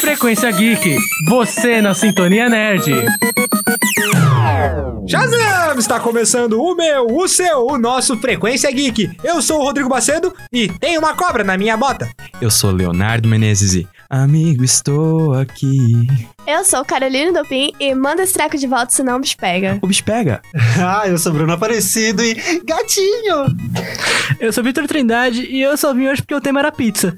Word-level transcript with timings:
Frequência 0.00 0.50
Geek, 0.50 0.96
você 1.28 1.80
na 1.80 1.94
Sintonia 1.94 2.48
Nerd. 2.48 2.92
Shazam! 5.06 5.78
Está 5.78 6.00
começando 6.00 6.60
o 6.60 6.74
meu, 6.74 7.06
o 7.06 7.28
seu, 7.28 7.66
o 7.66 7.78
nosso 7.78 8.16
Frequência 8.18 8.70
Geek. 8.72 9.16
Eu 9.22 9.40
sou 9.40 9.60
o 9.60 9.62
Rodrigo 9.62 9.88
Bacedo 9.88 10.34
e 10.52 10.68
tem 10.68 10.98
uma 10.98 11.14
cobra 11.14 11.44
na 11.44 11.56
minha 11.56 11.76
bota. 11.76 12.10
Eu 12.40 12.50
sou 12.50 12.72
Leonardo 12.72 13.28
Menezes 13.28 13.74
e 13.74 13.86
amigo, 14.08 14.64
estou 14.64 15.34
aqui. 15.34 16.06
Eu 16.46 16.64
sou 16.64 16.84
Carolina 16.84 17.32
Dopin 17.32 17.72
e 17.80 17.94
manda 17.94 18.22
esse 18.22 18.34
treco 18.34 18.56
de 18.56 18.66
volta, 18.66 18.90
senão 18.90 19.16
o 19.16 19.20
bicho 19.20 19.36
pega. 19.36 19.78
O 19.82 19.86
bicho 19.86 20.04
pega. 20.04 20.40
Ah, 20.76 21.06
eu 21.06 21.16
sou 21.18 21.32
Bruno 21.32 21.52
Aparecido 21.52 22.22
e 22.22 22.34
gatinho! 22.64 23.46
Eu 24.40 24.52
sou 24.52 24.62
Vitor 24.62 24.86
Trindade 24.86 25.42
e 25.46 25.62
eu 25.62 25.76
só 25.76 25.94
vim 25.94 26.08
hoje 26.08 26.20
porque 26.20 26.34
o 26.34 26.40
tema 26.40 26.58
era 26.60 26.72
pizza. 26.72 27.16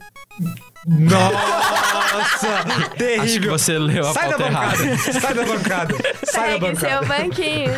Nossa, 0.87 2.65
terrível. 2.97 3.23
Acho 3.25 3.41
que 3.41 3.49
você 3.49 3.77
leu 3.77 4.07
a 4.09 4.13
Sai 4.13 4.29
da 4.31 4.37
pauta 4.39 4.53
errada. 4.53 4.77
bancada, 4.77 4.97
sai 5.21 5.35
da 5.35 5.45
bancada, 5.45 5.95
sai 6.25 6.61
da 6.61 6.67
Pegue 6.69 6.79
seu 6.81 6.89
bancada. 6.91 7.07
banquinho. 7.07 7.73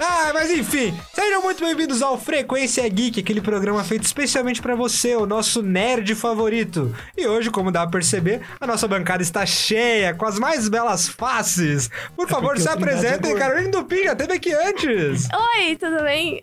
Ah, 0.00 0.30
mas 0.32 0.50
enfim, 0.50 0.96
sejam 1.12 1.42
muito 1.42 1.64
bem-vindos 1.64 2.00
ao 2.00 2.16
Frequência 2.16 2.88
Geek, 2.88 3.18
aquele 3.20 3.40
programa 3.40 3.82
feito 3.82 4.04
especialmente 4.04 4.62
pra 4.62 4.76
você, 4.76 5.16
o 5.16 5.26
nosso 5.26 5.62
nerd 5.62 6.14
favorito. 6.14 6.94
E 7.16 7.26
hoje, 7.26 7.50
como 7.50 7.72
dá 7.72 7.80
pra 7.82 7.90
perceber, 7.98 8.40
a 8.60 8.66
nossa 8.68 8.86
bancada 8.86 9.22
está 9.22 9.44
cheia, 9.44 10.14
com 10.14 10.24
as 10.26 10.38
mais 10.38 10.68
belas 10.68 11.08
faces. 11.08 11.90
Por 12.16 12.28
favor, 12.28 12.50
porque 12.50 12.62
se 12.62 12.68
é 12.68 12.72
apresentem. 12.72 13.34
Carolina 13.34 13.70
Dupin 13.70 14.04
já 14.04 14.12
esteve 14.12 14.32
aqui 14.34 14.52
antes. 14.54 15.26
Oi, 15.56 15.76
tudo 15.76 16.02
bem? 16.04 16.40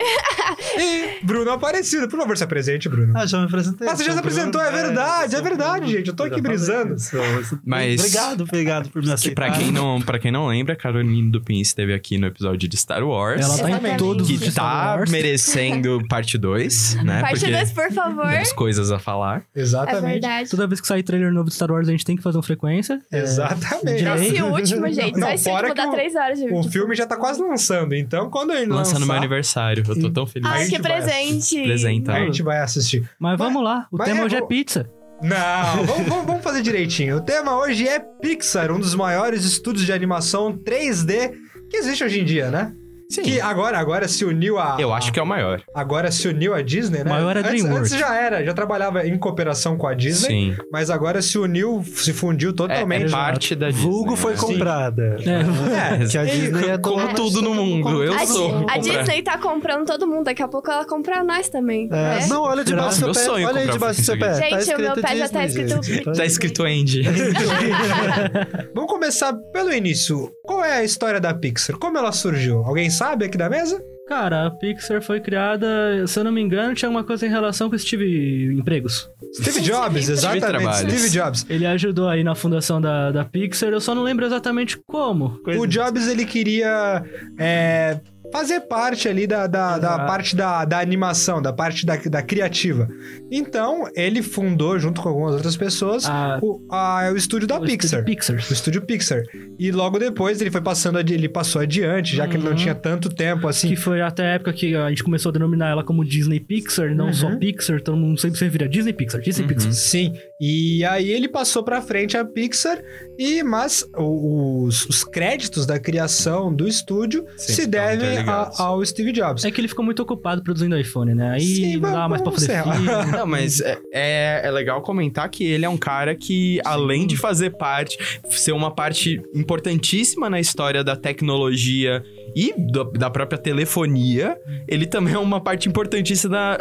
E 0.78 1.20
Bruno 1.24 1.52
Aparecido, 1.52 2.10
por 2.10 2.20
favor, 2.20 2.38
se 2.38 2.44
apresente, 2.44 2.90
Bruno. 2.90 3.14
Ah, 3.18 3.26
já 3.26 3.38
me 3.40 3.46
apresentei. 3.46 3.88
Ah, 3.88 3.96
você 3.96 4.04
já 4.04 4.12
se 4.14 4.20
apresentou, 4.20 4.62
Bruno, 4.62 4.78
é 4.78 4.82
verdade, 4.84 5.32
sou 5.32 5.40
é 5.40 5.44
verdade, 5.44 5.86
Bruno. 5.86 6.01
Gente, 6.02 6.10
eu 6.10 6.16
tô 6.16 6.24
aqui 6.24 6.42
brisando. 6.42 7.00
sou- 7.00 7.20
Mas- 7.66 8.00
Obrigado, 8.02 8.42
obrigado 8.44 8.90
por 8.90 9.02
me 9.02 9.08
Que 9.08 9.14
aceitar. 9.14 9.48
pra 9.50 9.58
quem, 9.58 9.72
não, 9.72 10.02
pra 10.02 10.20
quem 10.20 10.32
não 10.32 10.48
lembra, 10.48 10.74
a 10.74 10.76
Carolina 10.76 11.32
Dupin 11.32 11.60
esteve 11.60 11.94
aqui 11.94 12.18
no 12.18 12.28
episódio 12.28 12.68
de 12.68 12.78
Star 12.78 13.04
Wars. 13.04 13.42
Ela 13.42 13.58
tá 13.80 13.90
em 13.90 13.98
todos 13.98 14.30
os 14.30 14.40
que 14.40 14.52
tá 14.52 15.04
merecendo 15.10 16.02
parte 16.10 16.38
2, 16.38 16.96
né? 17.04 17.22
Parte 17.22 17.40
Porque 17.40 17.52
2, 17.56 17.72
por 17.72 17.92
favor. 17.92 18.28
temos 18.30 18.54
coisas 18.54 18.92
a 18.92 19.00
falar. 19.00 19.44
É 19.56 19.62
Exatamente. 19.62 20.02
verdade. 20.12 20.50
Toda 20.50 20.68
vez 20.68 20.82
que 20.82 20.88
sair 20.88 21.04
trailer 21.04 21.32
novo 21.32 21.50
de 21.50 21.56
Star 21.56 21.72
Wars, 21.72 21.88
a 21.88 21.92
gente 21.92 22.06
tem 22.06 22.16
que 22.16 22.24
fazer 22.24 22.38
uma 22.38 22.44
frequência. 22.44 23.02
Exatamente. 23.12 24.04
Esse 24.04 24.42
último, 24.42 24.92
gente, 24.92 25.18
Não, 25.18 25.28
só 25.28 25.34
esse 25.34 25.44
fora 25.44 25.70
último 25.70 25.86
dá 25.86 25.90
o- 25.90 25.94
3 25.94 26.16
horas 26.16 26.40
de 26.40 26.46
O 26.52 26.64
filme 26.64 26.96
já 26.96 27.06
tá 27.06 27.16
quase 27.18 27.42
lançando, 27.42 27.94
então 27.96 28.30
quando 28.30 28.52
ele 28.52 28.66
Lançando 28.68 29.00
lançar, 29.02 29.06
meu 29.08 29.16
aniversário. 29.16 29.84
Eu 29.88 30.00
tô 30.02 30.10
tão 30.10 30.26
feliz. 30.28 30.48
Ah, 30.50 30.54
A 30.56 30.58
que 30.60 30.66
gente 30.66 30.82
presente. 30.82 31.64
Presentão. 31.64 32.16
a 32.16 32.20
gente 32.26 32.44
vai 32.44 32.60
assistir. 32.60 33.08
Mas 33.20 33.38
vamos 33.38 33.64
lá, 33.64 33.88
o 33.92 33.98
mas 33.98 34.08
tema 34.08 34.22
é, 34.22 34.26
hoje 34.26 34.36
é 34.36 34.42
pizza. 34.46 34.90
Não, 35.22 35.86
vamos, 35.86 36.08
vamos- 36.08 36.26
vamos 36.26 36.44
fazer 36.44 36.62
direitinho. 36.62 37.18
O 37.18 37.22
tema 37.22 37.58
hoje 37.58 37.88
é 37.88 38.00
Pixar, 38.00 38.72
um 38.72 38.80
dos 38.80 38.96
maiores 38.96 39.44
estúdios 39.46 39.86
de 39.86 39.94
animação 39.94 40.58
3D 40.58 41.32
que 41.70 41.78
existe 41.78 42.04
hoje 42.04 42.20
em 42.20 42.26
dia, 42.26 42.50
né? 42.50 42.74
Sim. 43.12 43.22
Que 43.24 43.42
agora, 43.42 43.78
agora 43.78 44.08
se 44.08 44.24
uniu 44.26 44.58
a. 44.58 44.78
Eu 44.80 44.94
acho 44.94 45.12
que 45.12 45.20
é 45.20 45.24
o 45.24 45.26
maior. 45.26 45.62
Agora 45.74 46.12
se 46.12 46.28
uniu 46.28 46.54
a 46.54 46.62
Disney, 46.62 47.04
né? 47.04 47.10
Maior 47.10 47.36
é 47.36 47.40
antes, 47.40 47.52
DreamWorks. 47.52 47.92
antes 47.94 48.00
já 48.00 48.16
era, 48.16 48.44
já 48.44 48.54
trabalhava 48.54 49.06
em 49.06 49.18
cooperação 49.18 49.78
com 49.78 49.88
a 49.88 49.94
Disney, 49.94 50.28
Sim. 50.56 50.58
mas 50.72 50.90
agora 50.90 51.22
se 51.22 51.38
uniu, 51.38 51.84
se 51.96 52.14
fundiu 52.14 52.50
É, 52.52 52.54
totalmente. 52.54 53.06
é 53.08 53.10
parte 53.10 53.56
da 53.56 53.70
Disney. 53.70 53.84
Vulgo 53.92 54.16
foi 54.16 54.34
né? 54.34 54.40
comprada. 54.40 55.18
É. 55.22 56.02
É, 56.04 56.08
Que 56.08 56.18
a 56.18 56.24
Disney 56.26 56.70
é 56.70 56.78
Como 56.78 57.14
tudo 57.14 57.42
no 57.42 57.54
mundo. 57.54 58.04
Eu 58.04 58.14
A, 58.14 58.26
sou. 58.26 58.66
A. 58.70 58.78
Disney 58.78 59.22
tá 59.22 59.38
comprando 59.38 59.86
todo 59.86 60.08
mundo, 60.08 60.26
daqui 60.26 60.42
a 60.42 60.48
pouco 60.48 60.70
ela 60.72 60.86
compra 60.86 61.24
nós 61.24 61.50
também. 61.50 61.88
É, 61.92 62.20
né? 62.20 62.28
Não, 62.28 62.44
olha 62.44 62.64
debaixo 62.64 63.02
do 63.02 63.14
seu 63.14 63.14
pé. 63.14 63.20
sonho 63.20 63.48
Olha 63.48 63.62
aí 63.62 63.70
debaixo 63.70 64.02
do 64.02 64.06
seu 64.06 64.18
pé. 64.18 64.34
Gente, 64.36 64.66
tá 64.66 64.76
o 64.76 64.80
meu 64.82 64.94
pé 64.96 65.16
já 65.18 65.30
tá 65.30 65.46
escrito- 65.46 65.84
gente. 65.84 66.04
Tá 66.18 66.26
escrito 66.26 66.64
Andy. 66.64 67.02
Vamos 68.74 68.90
começar 68.92 69.34
pelo 69.54 69.72
início. 69.74 70.32
Qual 70.44 70.64
é 70.64 70.78
a 70.80 70.84
história 70.84 71.20
da 71.20 71.34
Pixar? 71.34 71.78
Como 71.78 71.98
ela 71.98 72.12
surgiu? 72.12 72.64
Alguém 72.64 72.90
sabe 72.90 73.01
aqui 73.02 73.38
da 73.38 73.50
mesa? 73.50 73.82
Cara, 74.08 74.48
a 74.48 74.52
Pixar 74.52 75.02
foi 75.02 75.22
criada, 75.22 76.06
se 76.06 76.20
eu 76.20 76.24
não 76.24 76.32
me 76.32 76.42
engano, 76.42 76.74
tinha 76.74 76.90
uma 76.90 77.04
coisa 77.04 77.26
em 77.26 77.30
relação 77.30 77.70
com 77.70 77.78
Steve 77.78 78.54
Empregos. 78.54 79.10
Steve 79.34 79.62
Jobs, 79.62 80.10
exatamente. 80.10 80.80
Steve 80.80 81.10
Jobs. 81.10 81.46
Ele 81.50 81.66
ajudou 81.66 82.10
aí 82.10 82.24
na 82.24 82.36
fundação 82.36 82.82
da, 82.82 83.12
da 83.12 83.24
Pixar, 83.24 83.70
eu 83.70 83.80
só 83.80 83.96
não 83.96 84.04
lembro 84.04 84.26
exatamente 84.26 84.78
como. 84.86 85.40
O 85.58 85.66
Jobs, 85.66 86.08
ele 86.08 86.26
queria 86.26 87.04
é, 87.40 88.02
fazer 88.32 88.62
parte 88.62 89.08
ali 89.10 89.28
da, 89.28 89.46
da, 89.48 89.78
da 89.78 90.00
parte 90.06 90.36
da, 90.36 90.64
da 90.66 90.80
animação, 90.80 91.42
da 91.42 91.52
parte 91.54 91.86
da, 91.86 91.96
da 91.98 92.22
criativa. 92.22 92.88
Então, 93.30 93.86
ele 93.96 94.22
fundou, 94.22 94.78
junto 94.80 95.02
com 95.02 95.10
algumas 95.10 95.34
outras 95.34 95.56
pessoas, 95.58 96.06
A- 96.06 96.40
o, 96.42 96.62
a- 96.70 97.10
o 97.14 97.18
estúdio 97.18 97.48
da 97.48 97.58
o 97.58 97.62
Pixar. 97.62 98.04
estúdio. 98.08 98.46
O 98.50 98.54
estúdio 98.54 98.82
Pixar. 98.82 99.22
E 99.60 99.72
logo 99.72 100.00
depois 100.00 100.42
ele 100.42 100.52
foi 100.52 100.62
passando, 100.62 101.00
ele 101.00 101.30
passou 101.30 101.62
adiante, 101.62 102.16
já 102.16 102.28
que 102.28 102.36
ele 102.36 102.44
não 102.44 102.52
Uhum. 102.52 102.58
tinha 102.58 102.76
tanto 102.76 103.10
tempo 103.10 103.48
assim. 103.48 103.68
Que 103.70 103.76
foi 103.76 104.02
até 104.02 104.24
a 104.24 104.34
época 104.36 104.54
que 104.54 104.76
a 104.76 104.90
gente 104.90 105.04
começou 105.04 105.30
a 105.30 105.34
denominar 105.34 105.70
ela 105.70 105.84
como 105.84 106.04
Disney 106.04 106.40
Pixar, 106.40 106.96
não 106.96 107.08
Uhum. 107.08 107.14
só 107.14 107.36
Pixar, 107.36 107.78
então 107.80 107.96
não 107.96 108.16
sempre 108.18 108.38
você 108.40 108.50
vira 108.50 108.68
Disney 108.68 108.94
Pixar, 108.94 109.22
Disney 109.22 109.48
Pixar. 109.48 109.72
Sim, 109.72 110.14
e 110.44 110.84
aí 110.86 111.12
ele 111.12 111.28
passou 111.30 111.64
pra 111.64 111.82
frente 111.84 112.18
a 112.18 112.26
Pixar, 112.26 112.82
e 113.18 113.44
mas 113.44 113.86
os, 113.96 114.86
os 114.88 115.04
créditos 115.04 115.68
da 115.68 115.80
criação 115.80 116.52
do 116.54 116.68
estúdio 116.68 117.24
Sempre 117.38 117.54
se 117.54 117.68
devem 117.68 118.18
a- 118.28 118.50
ao 118.58 118.84
Steve 118.84 119.12
Jobs. 119.12 119.46
É 119.46 119.52
que 119.52 119.62
ele 119.62 119.68
ficou 119.68 119.86
muito 119.86 120.02
ocupado 120.02 120.42
produzindo 120.44 120.76
iPhone, 120.80 121.14
né? 121.14 121.30
Aí 121.34 121.42
Sim, 121.42 121.78
não 121.78 121.92
dá 121.92 122.10
mais 122.10 122.22
pra 122.24 122.32
vamos 122.32 122.46
fazer 122.48 122.64
filme. 122.64 122.88
Não, 123.16 123.28
mas 123.28 123.60
é, 123.60 123.78
é, 123.94 124.42
é 124.46 124.52
legal 124.52 124.82
comentar 124.82 125.30
que 125.30 125.44
ele 125.44 125.64
é 125.64 125.70
um 125.70 125.78
cara 125.78 126.16
que, 126.16 126.60
além 126.66 127.06
de 127.06 127.16
fazer 127.16 127.52
parte, 127.52 127.98
ser 128.30 128.54
uma 128.54 128.74
parte 128.74 129.22
importantíssima 129.36 130.28
na 130.30 130.40
história 130.40 130.84
da 130.84 130.96
tecnologia 130.96 132.04
e 132.36 132.54
do- 132.58 132.92
da 132.92 133.10
própria 133.10 133.38
telefonia, 133.38 134.38
ele 134.68 134.86
também 134.86 135.14
é 135.14 135.18
uma 135.18 135.42
parte 135.42 135.68
importantíssima, 135.68 136.32
da- 136.32 136.58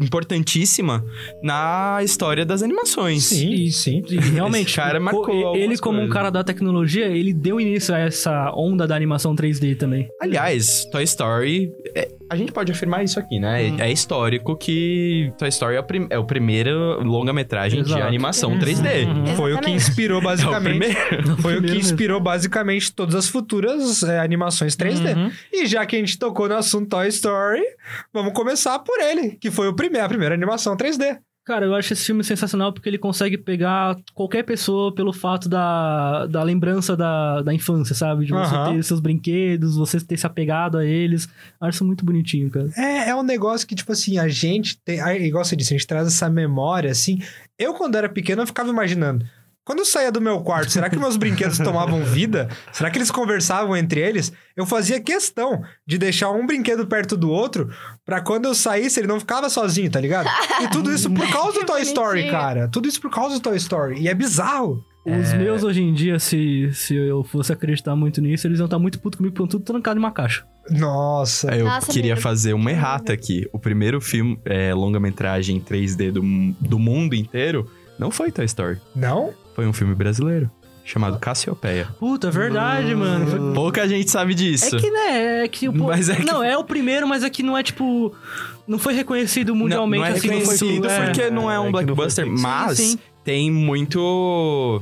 importantíssima 0.00 1.04
na 1.42 1.98
história 2.02 2.44
das 2.44 2.62
animações. 2.62 3.24
Sim, 3.24 3.70
sim. 3.70 4.02
E 4.10 4.16
realmente, 4.18 4.66
Esse 4.68 4.76
cara 4.76 4.98
co- 4.98 5.04
marcou 5.04 5.56
ele 5.56 5.76
como 5.78 5.96
um 5.98 6.00
coisas. 6.02 6.14
cara 6.14 6.30
da 6.30 6.42
tecnologia, 6.44 7.06
ele 7.06 7.32
deu 7.32 7.60
início 7.60 7.94
a 7.94 7.98
essa 7.98 8.52
onda 8.54 8.86
da 8.86 8.96
animação 8.96 9.34
3D 9.34 9.74
também. 9.76 10.08
Aliás, 10.20 10.84
Toy 10.90 11.04
Story, 11.04 11.70
é- 11.94 12.08
a 12.30 12.36
gente 12.36 12.52
pode 12.52 12.70
afirmar 12.70 13.02
isso 13.04 13.18
aqui, 13.18 13.38
né? 13.40 13.66
É 13.80 13.90
histórico 13.90 14.56
que 14.56 15.32
Toy 15.36 15.48
Story 15.48 15.76
é 15.76 15.80
o, 15.80 15.84
prim- 15.84 16.06
é 16.08 16.18
o 16.18 16.24
primeiro 16.24 17.02
longa-metragem 17.02 17.82
de 17.82 17.90
Exato. 17.90 18.06
animação 18.06 18.56
3D. 18.58 19.06
Uhum. 19.06 19.26
Foi 19.36 19.52
o 19.52 19.58
que 19.58 19.70
Exatamente. 19.70 19.76
inspirou 19.76 20.18
É 20.18 20.20
o 20.20 20.24
basicamente. 20.24 20.78
primeiro. 20.78 21.36
Foi 21.42 21.58
o 21.58 21.62
que 21.62 21.76
inspirou 21.76 22.20
basicamente 22.20 22.92
todas 22.92 23.14
as 23.14 23.28
futuras 23.28 24.02
é, 24.04 24.20
animações 24.20 24.76
3D. 24.76 25.16
Uhum. 25.16 25.30
E 25.52 25.66
já 25.66 25.84
que 25.84 25.96
a 25.96 25.98
gente 25.98 26.18
tocou 26.18 26.48
no 26.48 26.54
assunto 26.54 26.88
Toy 26.88 27.08
Story, 27.08 27.62
vamos 28.12 28.32
começar 28.32 28.78
por 28.78 28.98
ele, 29.00 29.32
que 29.40 29.50
foi 29.50 29.68
o 29.68 29.74
primeiro, 29.74 30.06
a 30.06 30.08
primeira 30.08 30.34
animação 30.34 30.76
3D. 30.76 31.18
Cara, 31.44 31.66
eu 31.66 31.74
acho 31.74 31.92
esse 31.92 32.04
filme 32.04 32.22
sensacional 32.22 32.72
porque 32.72 32.88
ele 32.88 32.98
consegue 32.98 33.38
pegar 33.38 33.96
qualquer 34.14 34.44
pessoa 34.44 34.94
pelo 34.94 35.12
fato 35.12 35.48
da, 35.48 36.26
da 36.26 36.42
lembrança 36.42 36.96
da, 36.96 37.42
da 37.42 37.52
infância, 37.52 37.94
sabe? 37.94 38.26
De 38.26 38.32
você 38.32 38.54
Aham. 38.54 38.74
ter 38.74 38.82
seus 38.84 39.00
brinquedos, 39.00 39.76
você 39.76 39.98
ter 40.00 40.16
se 40.16 40.26
apegado 40.26 40.78
a 40.78 40.84
eles. 40.84 41.26
Eu 41.60 41.66
acho 41.66 41.76
isso 41.76 41.84
muito 41.84 42.04
bonitinho, 42.04 42.50
cara. 42.50 42.70
É, 42.76 43.08
é 43.08 43.16
um 43.16 43.22
negócio 43.22 43.66
que, 43.66 43.74
tipo 43.74 43.90
assim, 43.90 44.18
a 44.18 44.28
gente 44.28 44.78
tem. 44.84 45.00
Igual 45.26 45.44
você 45.44 45.56
disse, 45.56 45.74
a 45.74 45.78
gente 45.78 45.86
traz 45.86 46.06
essa 46.06 46.28
memória, 46.28 46.90
assim. 46.90 47.18
Eu, 47.58 47.74
quando 47.74 47.96
era 47.96 48.08
pequeno, 48.08 48.42
eu 48.42 48.46
ficava 48.46 48.68
imaginando. 48.68 49.26
Quando 49.70 49.78
eu 49.78 49.84
saía 49.84 50.10
do 50.10 50.20
meu 50.20 50.40
quarto, 50.40 50.72
será 50.72 50.90
que 50.90 50.98
meus 50.98 51.16
brinquedos 51.16 51.56
tomavam 51.62 52.02
vida? 52.02 52.48
Será 52.72 52.90
que 52.90 52.98
eles 52.98 53.08
conversavam 53.08 53.76
entre 53.76 54.00
eles? 54.00 54.32
Eu 54.56 54.66
fazia 54.66 55.00
questão 55.00 55.62
de 55.86 55.96
deixar 55.96 56.32
um 56.32 56.44
brinquedo 56.44 56.88
perto 56.88 57.16
do 57.16 57.30
outro 57.30 57.70
pra 58.04 58.20
quando 58.20 58.46
eu 58.46 58.54
saísse 58.54 58.98
ele 58.98 59.06
não 59.06 59.20
ficava 59.20 59.48
sozinho, 59.48 59.88
tá 59.88 60.00
ligado? 60.00 60.28
E 60.60 60.66
tudo 60.70 60.92
isso 60.92 61.08
por 61.08 61.24
causa 61.30 61.60
do 61.60 61.66
Toy 61.66 61.82
Story, 61.82 62.28
cara. 62.28 62.66
Tudo 62.66 62.88
isso 62.88 63.00
por 63.00 63.12
causa 63.12 63.36
do 63.36 63.40
Toy 63.40 63.56
Story. 63.58 64.00
E 64.00 64.08
é 64.08 64.14
bizarro. 64.14 64.84
Os 65.06 65.32
meus 65.34 65.62
hoje 65.62 65.80
em 65.80 65.94
dia, 65.94 66.18
se, 66.18 66.68
se 66.72 66.96
eu 66.96 67.22
fosse 67.22 67.52
acreditar 67.52 67.94
muito 67.94 68.20
nisso, 68.20 68.48
eles 68.48 68.58
iam 68.58 68.64
estar 68.66 68.78
muito 68.78 68.98
putos 68.98 69.18
comigo, 69.18 69.36
porque 69.36 69.52
tudo 69.52 69.64
trancado 69.64 70.00
em 70.00 70.02
uma 70.02 70.10
caixa. 70.10 70.44
Nossa. 70.68 71.54
Eu 71.54 71.66
Nossa, 71.66 71.92
queria 71.92 72.14
amigo. 72.14 72.22
fazer 72.22 72.54
uma 72.54 72.70
errata 72.70 73.12
aqui. 73.12 73.48
O 73.52 73.58
primeiro 73.58 74.00
filme, 74.00 74.38
é, 74.44 74.74
longa-metragem 74.74 75.60
3D 75.60 76.10
do, 76.10 76.22
do 76.60 76.78
mundo 76.78 77.14
inteiro, 77.14 77.70
não 78.00 78.10
foi 78.10 78.32
Toy 78.32 78.44
Story. 78.46 78.78
Não? 78.96 79.32
Foi 79.54 79.66
um 79.66 79.72
filme 79.72 79.94
brasileiro, 79.94 80.50
chamado 80.84 81.18
Cassiopeia. 81.18 81.88
Puta, 81.98 82.28
é 82.28 82.30
verdade, 82.30 82.94
mano. 82.94 83.26
Foi- 83.26 83.54
Pouca 83.54 83.86
gente 83.86 84.10
sabe 84.10 84.34
disso. 84.34 84.74
É 84.74 84.78
que, 84.80 84.90
né, 84.90 85.44
é 85.44 85.48
que... 85.48 85.68
o- 85.68 85.72
Mas 85.74 86.08
é 86.08 86.16
que- 86.16 86.24
Não, 86.24 86.42
é 86.42 86.56
o 86.56 86.64
primeiro, 86.64 87.06
mas 87.06 87.22
é 87.22 87.30
que 87.30 87.42
não 87.42 87.56
é, 87.56 87.62
tipo... 87.62 88.12
Não 88.66 88.78
foi 88.78 88.94
reconhecido 88.94 89.54
mundialmente, 89.54 90.00
não, 90.02 90.08
não 90.08 90.14
é 90.14 90.18
assim. 90.18 90.28
não 90.28 90.40
foi 90.40 90.56
reconhecido 90.56 90.88
é. 90.88 91.04
porque 91.04 91.30
não 91.30 91.50
é 91.50 91.58
um 91.60 91.68
é 91.68 91.70
foi 91.70 91.84
blockbuster, 91.84 92.26
mas 92.26 92.76
Sim, 92.78 92.90
sim. 92.92 92.98
tem 93.24 93.50
muito. 93.50 94.80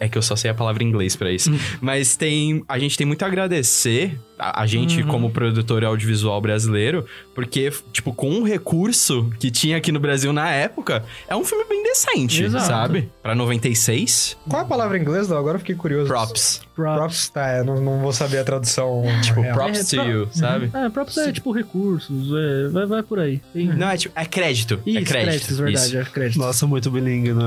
É 0.00 0.08
que 0.08 0.18
eu 0.18 0.22
só 0.22 0.34
sei 0.34 0.50
a 0.50 0.54
palavra 0.54 0.82
em 0.82 0.88
inglês 0.88 1.14
pra 1.14 1.30
isso. 1.30 1.52
Hum. 1.52 1.58
Mas 1.80 2.16
tem. 2.16 2.64
A 2.68 2.80
gente 2.80 2.96
tem 2.98 3.06
muito 3.06 3.22
a 3.22 3.26
agradecer 3.26 4.18
a, 4.42 4.62
a 4.62 4.66
gente 4.66 5.02
Uhum. 5.02 5.08
como 5.08 5.30
produtor 5.30 5.84
audiovisual 5.84 6.40
brasileiro, 6.40 7.04
porque, 7.34 7.72
tipo, 7.92 8.12
com 8.12 8.30
o 8.40 8.44
recurso 8.44 9.30
que 9.38 9.50
tinha 9.50 9.76
aqui 9.76 9.92
no 9.92 10.00
Brasil 10.00 10.32
na 10.32 10.50
época, 10.50 11.04
é 11.28 11.36
um 11.36 11.44
filme 11.44 11.64
bem 11.68 11.82
decente, 11.82 12.42
Exato. 12.44 12.66
sabe? 12.66 13.10
Pra 13.22 13.34
96, 13.34 14.36
Qual 14.48 14.60
é 14.62 14.64
a 14.64 14.68
palavra 14.68 14.98
em 14.98 15.00
inglês, 15.02 15.28
Léo? 15.28 15.38
Agora 15.38 15.56
eu 15.56 15.60
fiquei 15.60 15.74
curioso. 15.74 16.08
props. 16.08 16.60
Props. 16.74 16.96
Props, 16.98 17.28
tá, 17.28 17.58
eu 17.58 17.64
não, 17.64 17.80
não 17.80 17.98
vou 18.00 18.12
saber 18.12 18.38
a 18.38 18.44
tradução. 18.44 19.04
Tipo, 19.22 19.42
real. 19.42 19.54
props 19.54 19.92
É, 19.92 19.96
to 19.96 20.08
you, 20.08 20.28
sabe? 20.32 20.70
É, 20.74 20.88
props 20.88 21.16
é 21.18 21.32
tipo 21.32 21.52
recursos, 21.52 22.30
é, 22.34 22.68
vai, 22.68 22.86
vai 22.86 23.02
por 23.02 23.18
aí. 23.20 23.40
Tem... 23.52 23.66
Não, 23.66 23.88
é 23.90 23.96
tipo, 23.96 24.18
é 24.18 24.24
crédito. 24.24 24.80
Isso, 24.86 24.98
é 24.98 25.02
crédito. 25.02 25.24
créditos, 25.30 25.58
verdade, 25.58 25.86
isso. 25.86 25.96
é 25.98 26.04
créditos. 26.04 26.36
Nossa, 26.44 26.66
muito 26.66 26.90
bilingue, 26.90 27.32
né? 27.32 27.44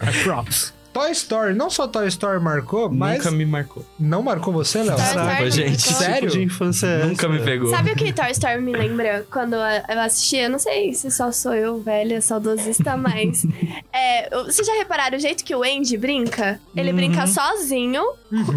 É 0.00 0.10
props. 0.24 0.72
Toy 0.94 1.10
Story, 1.10 1.54
não 1.54 1.68
só 1.68 1.86
Toy 1.88 2.06
Story 2.06 2.40
marcou, 2.40 2.88
mas 2.88 3.18
Nunca 3.18 3.30
me 3.32 3.44
marcou. 3.44 3.84
não 3.98 4.22
marcou 4.22 4.52
você, 4.52 4.82
Léo? 4.82 4.96
Story 4.96 5.50
gente. 5.50 5.82
ficou- 5.82 5.96
Sério? 5.98 6.30
Tipo 6.30 6.32
de 6.32 6.42
infância 6.44 6.86
é 6.86 7.04
Nunca 7.04 7.26
essa? 7.26 7.34
me 7.36 7.40
pegou. 7.44 7.68
Sabe 7.70 7.90
o 7.92 7.96
que 7.96 8.12
Toy 8.12 8.30
Story 8.30 8.62
me 8.62 8.72
lembra 8.72 9.26
quando 9.30 9.54
eu 9.54 10.00
assisti? 10.00 10.36
Eu 10.36 10.50
não 10.50 10.58
sei 10.58 10.94
se 10.94 11.10
só 11.10 11.30
sou 11.32 11.52
eu, 11.54 11.80
velha, 11.82 12.20
saudosista, 12.22 12.96
mas. 12.96 13.44
é, 13.92 14.30
vocês 14.44 14.66
já 14.66 14.74
repararam 14.74 15.18
o 15.18 15.20
jeito 15.20 15.44
que 15.44 15.54
o 15.54 15.62
Andy 15.64 15.96
brinca? 15.96 16.60
Ele 16.76 16.90
Uhum. 16.90 16.96
brinca 16.96 17.26
sozinho 17.26 18.02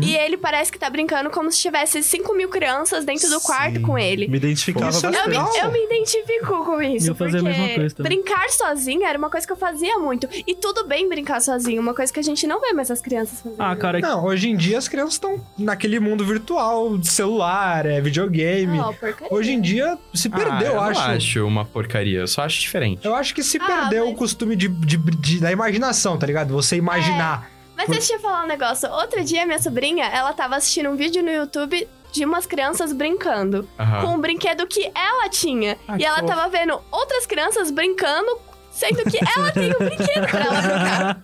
e 0.02 0.16
ele 0.16 0.38
parece 0.38 0.72
que 0.72 0.80
tá 0.80 0.90
brincando 0.90 1.30
como 1.30 1.52
se 1.52 1.60
tivesse 1.60 2.02
5 2.04 2.34
mil 2.36 2.50
crianças 2.50 3.06
dentro 3.06 3.30
do 3.30 3.40
quarto 3.42 3.76
Sim. 3.76 3.82
com 3.82 3.98
ele. 3.98 4.28
Me 4.28 4.38
identificava 4.38 4.90
Isso 4.90 5.06
é 5.06 5.12
bastante. 5.12 5.36
Eu 5.36 5.44
me, 5.44 5.58
eu 5.60 5.72
me 5.72 5.86
identifico 5.86 6.66
com 6.66 6.82
isso. 6.82 7.10
Eu 7.10 7.16
fazia 7.16 7.40
a 7.40 7.44
mesma 7.44 7.70
coisa 7.70 7.96
também. 7.96 8.18
Brincar 8.18 8.50
sozinho 8.50 9.04
era 9.04 9.18
uma 9.18 9.30
coisa 9.30 9.46
que 9.46 9.54
eu 9.54 9.58
fazia 9.58 9.98
muito. 9.98 10.28
E 10.46 10.56
tudo 10.56 10.88
bem 10.88 11.08
brincar 11.10 11.42
sozinho, 11.42 11.82
uma 11.82 11.94
coisa 11.94 12.12
que 12.12 12.20
a 12.20 12.24
gente 12.24 12.46
não 12.48 12.60
vê 12.62 12.74
mais 12.74 12.90
as 12.92 13.02
crianças 13.02 13.42
fazendo. 13.42 13.60
Ah, 13.62 13.76
cara, 13.76 14.00
Não, 14.00 14.26
hoje 14.26 14.50
em 14.50 14.56
dia 14.56 14.78
as 14.78 14.88
crianças 14.88 15.14
estão 15.14 15.44
naquele 15.58 16.00
mundo 16.00 16.26
virtual, 16.26 16.98
de 16.98 17.08
celular, 17.08 17.86
é 17.86 18.00
videogame. 18.02 18.80
Oh, 18.80 18.94
porcaria. 18.94 19.28
Hoje 19.34 19.52
em 19.52 19.62
dia 19.62 19.98
se 20.14 20.30
perdeu, 20.30 20.52
ah, 20.54 20.62
eu 20.64 20.72
eu 20.74 20.80
acho. 20.82 21.02
não 21.02 21.08
acho 21.16 21.48
uma 21.48 21.66
porcaria, 21.66 22.20
eu 22.20 22.28
só 22.28 22.42
acho 22.44 22.60
diferente. 22.60 23.06
Eu 23.06 23.16
acho 23.16 23.34
que 23.34 23.44
se 23.44 23.58
Ah, 23.58 23.66
perdeu 23.66 24.06
mas- 24.06 24.14
o 24.14 24.18
costume 24.18 24.56
de, 24.56 24.68
de- 24.68 24.98
de- 24.98 25.40
da 25.40 25.52
imaginação, 25.52 26.18
tá 26.18 26.26
ligado? 26.26 26.54
Você 26.54 26.76
imaginar. 26.76 27.50
Mas 27.78 27.90
deixa 27.90 28.14
eu 28.14 28.20
falar 28.20 28.44
um 28.44 28.48
negócio. 28.48 28.90
Outro 28.92 29.24
dia, 29.24 29.46
minha 29.46 29.62
sobrinha, 29.62 30.06
ela 30.06 30.34
tava 30.34 30.56
assistindo 30.56 30.90
um 30.90 30.96
vídeo 30.96 31.22
no 31.22 31.30
YouTube 31.30 31.88
de 32.12 32.26
umas 32.26 32.48
crianças 32.48 32.92
brincando 32.92 33.70
com 34.02 34.16
um 34.16 34.20
brinquedo 34.20 34.66
que 34.66 34.92
ela 34.96 35.30
tinha. 35.30 35.78
Ah, 35.88 35.98
e 36.00 36.04
ela 36.04 36.20
fofo. 36.20 36.28
tava 36.28 36.50
vendo 36.50 36.82
outras 36.92 37.28
crianças 37.28 37.70
brincando, 37.70 38.40
sendo 38.78 39.04
que 39.10 39.18
ela 39.36 39.52
tem 39.52 39.72
um 39.72 39.78
brinquedo 39.86 40.28
pra 40.30 40.40
ela 40.42 40.62
brincar. 40.62 41.22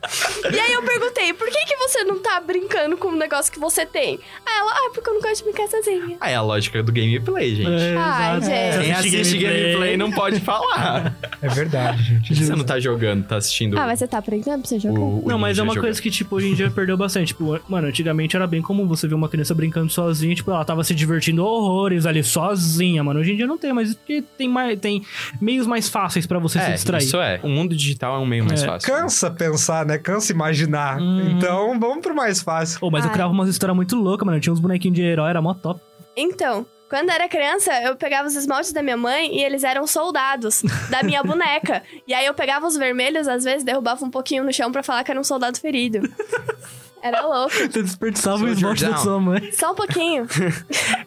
E 0.54 0.60
aí 0.60 0.74
eu 0.74 0.82
perguntei, 0.82 1.34
por 1.34 1.48
que, 1.50 1.66
que 1.66 1.76
você 1.78 2.04
não 2.04 2.20
tá 2.20 2.40
brincando 2.42 2.98
com 2.98 3.10
um 3.10 3.16
negócio 3.16 3.52
que 3.52 3.60
você 3.60 3.86
tem? 3.86 4.20
Aí 4.46 4.58
ela, 4.60 4.72
ah, 4.72 4.92
porque 4.94 5.10
eu 5.10 5.14
não 5.14 5.22
gosto 5.22 5.38
de 5.38 5.44
brincar 5.44 5.68
sozinha. 5.68 6.18
Ah, 6.20 6.30
é 6.32 6.36
a 6.36 6.42
lógica 6.42 6.82
do 6.82 6.92
gameplay, 6.92 7.56
gente. 7.56 7.70
É, 7.70 7.96
Ai, 7.98 8.42
gente. 8.42 8.84
Quem 8.84 8.92
assiste 8.92 9.38
gameplay 9.38 9.98
não 9.98 10.12
pode 10.12 10.40
falar. 10.40 11.16
É 11.42 11.48
verdade, 11.48 12.04
gente. 12.04 12.36
Você 12.36 12.56
não 12.56 12.64
tá 12.66 12.80
jogando, 12.80 13.26
tá 13.26 13.38
assistindo 13.38 13.78
Ah, 13.78 13.86
mas 13.86 14.00
você 14.00 14.08
tá 14.08 14.18
aprendendo 14.18 14.60
pra 14.62 14.68
você 14.70 14.80
jogar? 14.80 15.00
o, 15.00 15.26
o 15.26 15.30
Não, 15.30 15.38
mas 15.38 15.58
é 15.60 15.64
uma 15.64 15.76
coisa 15.76 16.02
que, 16.02 16.10
tipo, 16.10 16.36
hoje 16.36 16.48
em 16.50 16.54
dia 16.56 16.72
perdeu 16.72 16.98
bastante. 16.98 17.28
Tipo, 17.28 17.60
mano, 17.70 17.88
antigamente 17.88 18.36
era 18.36 18.48
bem 18.48 18.62
comum 18.62 18.88
você 18.88 19.08
ver 19.08 19.16
uma 19.16 19.30
criança 19.30 19.54
brincando 19.54 19.92
sozinha, 19.92 20.34
tipo, 20.36 20.50
ela 20.52 20.66
tava 20.66 20.84
se 20.84 20.94
divertindo 20.96 21.46
horrores 21.46 22.06
ali 22.06 22.24
sozinha, 22.24 23.04
mano. 23.04 23.20
Hoje 23.20 23.34
em 23.34 23.36
dia 23.36 23.46
não 23.48 23.58
tem, 23.58 23.74
mas 23.74 23.96
tem, 24.38 24.48
mais, 24.50 24.80
tem 24.80 25.04
meios 25.40 25.68
mais 25.68 25.88
fáceis 25.90 26.26
pra 26.26 26.40
você 26.40 26.60
se 26.60 26.66
É, 26.66 26.74
distrair. 26.74 27.04
isso 27.04 27.18
é. 27.22 27.40
O 27.44 27.50
mundo 27.50 27.76
digital 27.76 28.16
é 28.16 28.20
um 28.20 28.26
meio 28.26 28.46
mais 28.46 28.64
É. 28.64 28.66
fácil. 28.68 28.94
Cansa 28.94 29.30
pensar, 29.30 29.86
né? 29.86 29.98
Cansa 29.98 30.32
imaginar. 30.32 31.00
Uhum. 31.00 31.32
Então, 31.32 31.80
vamos 31.80 32.00
pro 32.02 32.16
mais 32.16 32.42
fácil. 32.42 32.80
Ô, 32.82 32.90
mas 32.90 33.04
eu 33.04 33.10
Ai. 33.10 33.14
criava 33.14 33.32
umas 33.34 33.50
histórias 33.50 33.76
muito 33.76 33.96
loucas, 33.96 34.26
mano. 34.26 34.40
Tinha 34.40 34.54
uns 34.54 34.60
bonequinhos 34.60 34.96
de 34.96 35.02
herói, 35.04 35.30
era 35.30 35.42
mó 35.42 35.54
top. 35.54 35.82
Então, 36.16 36.66
quando 36.90 37.10
eu 37.10 37.16
era 37.16 37.28
criança, 37.28 37.72
eu 37.82 37.96
pegava 37.96 38.28
os 38.28 38.36
esmaltes 38.36 38.72
da 38.72 38.82
minha 38.84 38.96
mãe 38.96 39.36
e 39.36 39.44
eles 39.44 39.64
eram 39.64 39.86
soldados 39.88 40.62
da 40.90 41.02
minha 41.04 41.22
boneca. 41.26 41.82
E 42.08 42.14
aí 42.14 42.26
eu 42.26 42.34
pegava 42.34 42.66
os 42.68 42.78
vermelhos, 42.78 43.28
às 43.28 43.44
vezes 43.44 43.64
derrubava 43.64 44.06
um 44.06 44.12
pouquinho 44.12 44.44
no 44.44 44.54
chão 44.54 44.72
pra 44.72 44.84
falar 44.84 45.04
que 45.04 45.12
era 45.12 45.20
um 45.20 45.24
soldado 45.24 45.60
ferido. 45.60 46.00
Era 47.04 47.22
louco. 47.22 47.54
Você 47.54 47.84
desperdiçava 47.84 48.46
o 48.46 48.48
esmalte 48.48 48.86
da 48.86 48.96
sua 48.96 49.20
mãe. 49.20 49.52
Só 49.52 49.74
um 49.74 49.76
pouquinho. 49.76 50.26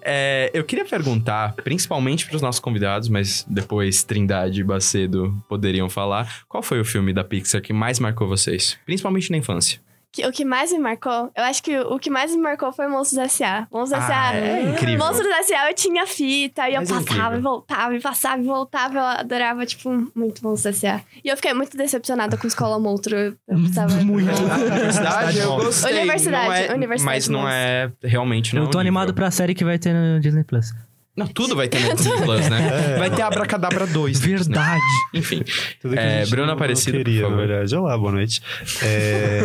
É, 0.09 0.53
eu 0.55 0.63
queria 0.63 0.85
perguntar, 0.85 1.53
principalmente 1.65 2.29
pros 2.29 2.41
nossos 2.41 2.61
convidados, 2.61 3.09
mas 3.09 3.45
depois 3.49 4.05
Trindade 4.05 4.61
e 4.61 4.65
Bacedo 4.65 5.35
poderiam 5.49 5.89
falar, 5.89 6.45
qual 6.49 6.63
foi 6.63 6.81
o 6.81 6.85
filme 6.85 7.13
da 7.13 7.25
Pixar 7.25 7.61
que 7.61 7.73
mais 7.73 7.99
marcou 7.99 8.29
vocês? 8.29 8.79
Principalmente 8.87 9.33
na 9.33 9.37
infância. 9.37 9.81
Que- 10.17 10.27
o 10.27 10.33
que 10.33 10.45
mais 10.47 10.73
me 10.73 10.79
marcou, 10.79 11.31
eu 11.37 11.45
acho 11.45 11.63
que 11.63 11.79
o 11.79 11.99
que 11.99 12.09
mais 12.09 12.31
me 12.35 12.41
marcou 12.41 12.73
foi 12.73 12.87
Monstros 12.89 13.19
S.A. 13.19 13.67
Monstros 13.71 14.03
Ah, 14.03 14.07
S.A. 14.07 14.35
é 14.37 14.63
incrível. 14.71 15.05
Monstros 15.05 15.29
S.A. 15.29 15.69
eu 15.71 15.75
tinha 15.75 16.07
fita 16.07 16.69
e 16.71 16.75
eu 16.75 16.81
Mas 16.81 16.91
é 16.91 16.95
passava 16.95 17.37
e 17.37 17.41
voltava 17.41 17.95
e 17.95 18.01
passava 18.01 18.43
e 18.43 18.47
voltava. 18.47 18.95
Eu 18.99 19.05
adorava, 19.05 19.67
tipo, 19.67 19.91
muito 20.15 20.43
Monstros 20.43 20.77
S.A. 20.83 21.03
E 21.23 21.29
eu 21.29 21.37
fiquei 21.37 21.53
muito 21.53 21.77
decepcionada 21.77 22.37
com 22.39 22.47
Escola 22.47 22.79
Monstro. 22.81 23.15
Eu 23.17 23.37
precisava... 23.47 23.95
Muito. 23.97 24.31
A 24.31 24.57
universidade 24.57 25.39
eu 25.39 25.57
gostei. 25.57 25.93
Universidade, 26.01 26.47
não 26.47 26.53
é- 26.55 26.75
Universidade 26.75 27.05
Mas 27.05 27.29
não 27.29 27.49
é 27.49 27.93
realmente 28.03 28.55
não. 28.55 28.63
Eu 28.63 28.71
tô 28.71 28.79
é 28.79 28.81
animado 28.81 29.13
pra 29.13 29.31
série 29.31 29.55
que 29.55 29.65
vai 29.65 29.79
ter 29.79 29.93
no 29.93 30.19
Disney 30.21 30.45
Plus. 30.45 30.73
Não, 31.17 31.27
tudo 31.27 31.57
vai 31.57 31.67
ter 31.69 31.81
no 31.81 31.95
Disney 31.95 32.17
Plus, 32.23 32.49
né? 32.49 32.97
Vai 32.99 33.11
ter 33.11 33.23
Abracadabra 33.23 33.87
2. 33.87 34.21
no 34.21 34.27
Disney. 34.27 34.37
Verdade. 34.55 34.83
Enfim. 35.15 35.43
Tudo 35.81 35.95
que 35.95 35.99
É, 36.01 36.27
Bruno 36.27 36.53
Aparecido, 36.53 36.99
não 36.99 37.05
queria, 37.05 37.23
por 37.23 37.31
na 37.31 37.37
favor. 37.37 37.49
verdade. 37.49 37.75
Olá, 37.77 37.97
boa 37.99 38.13
noite. 38.13 38.43
É... 38.83 39.41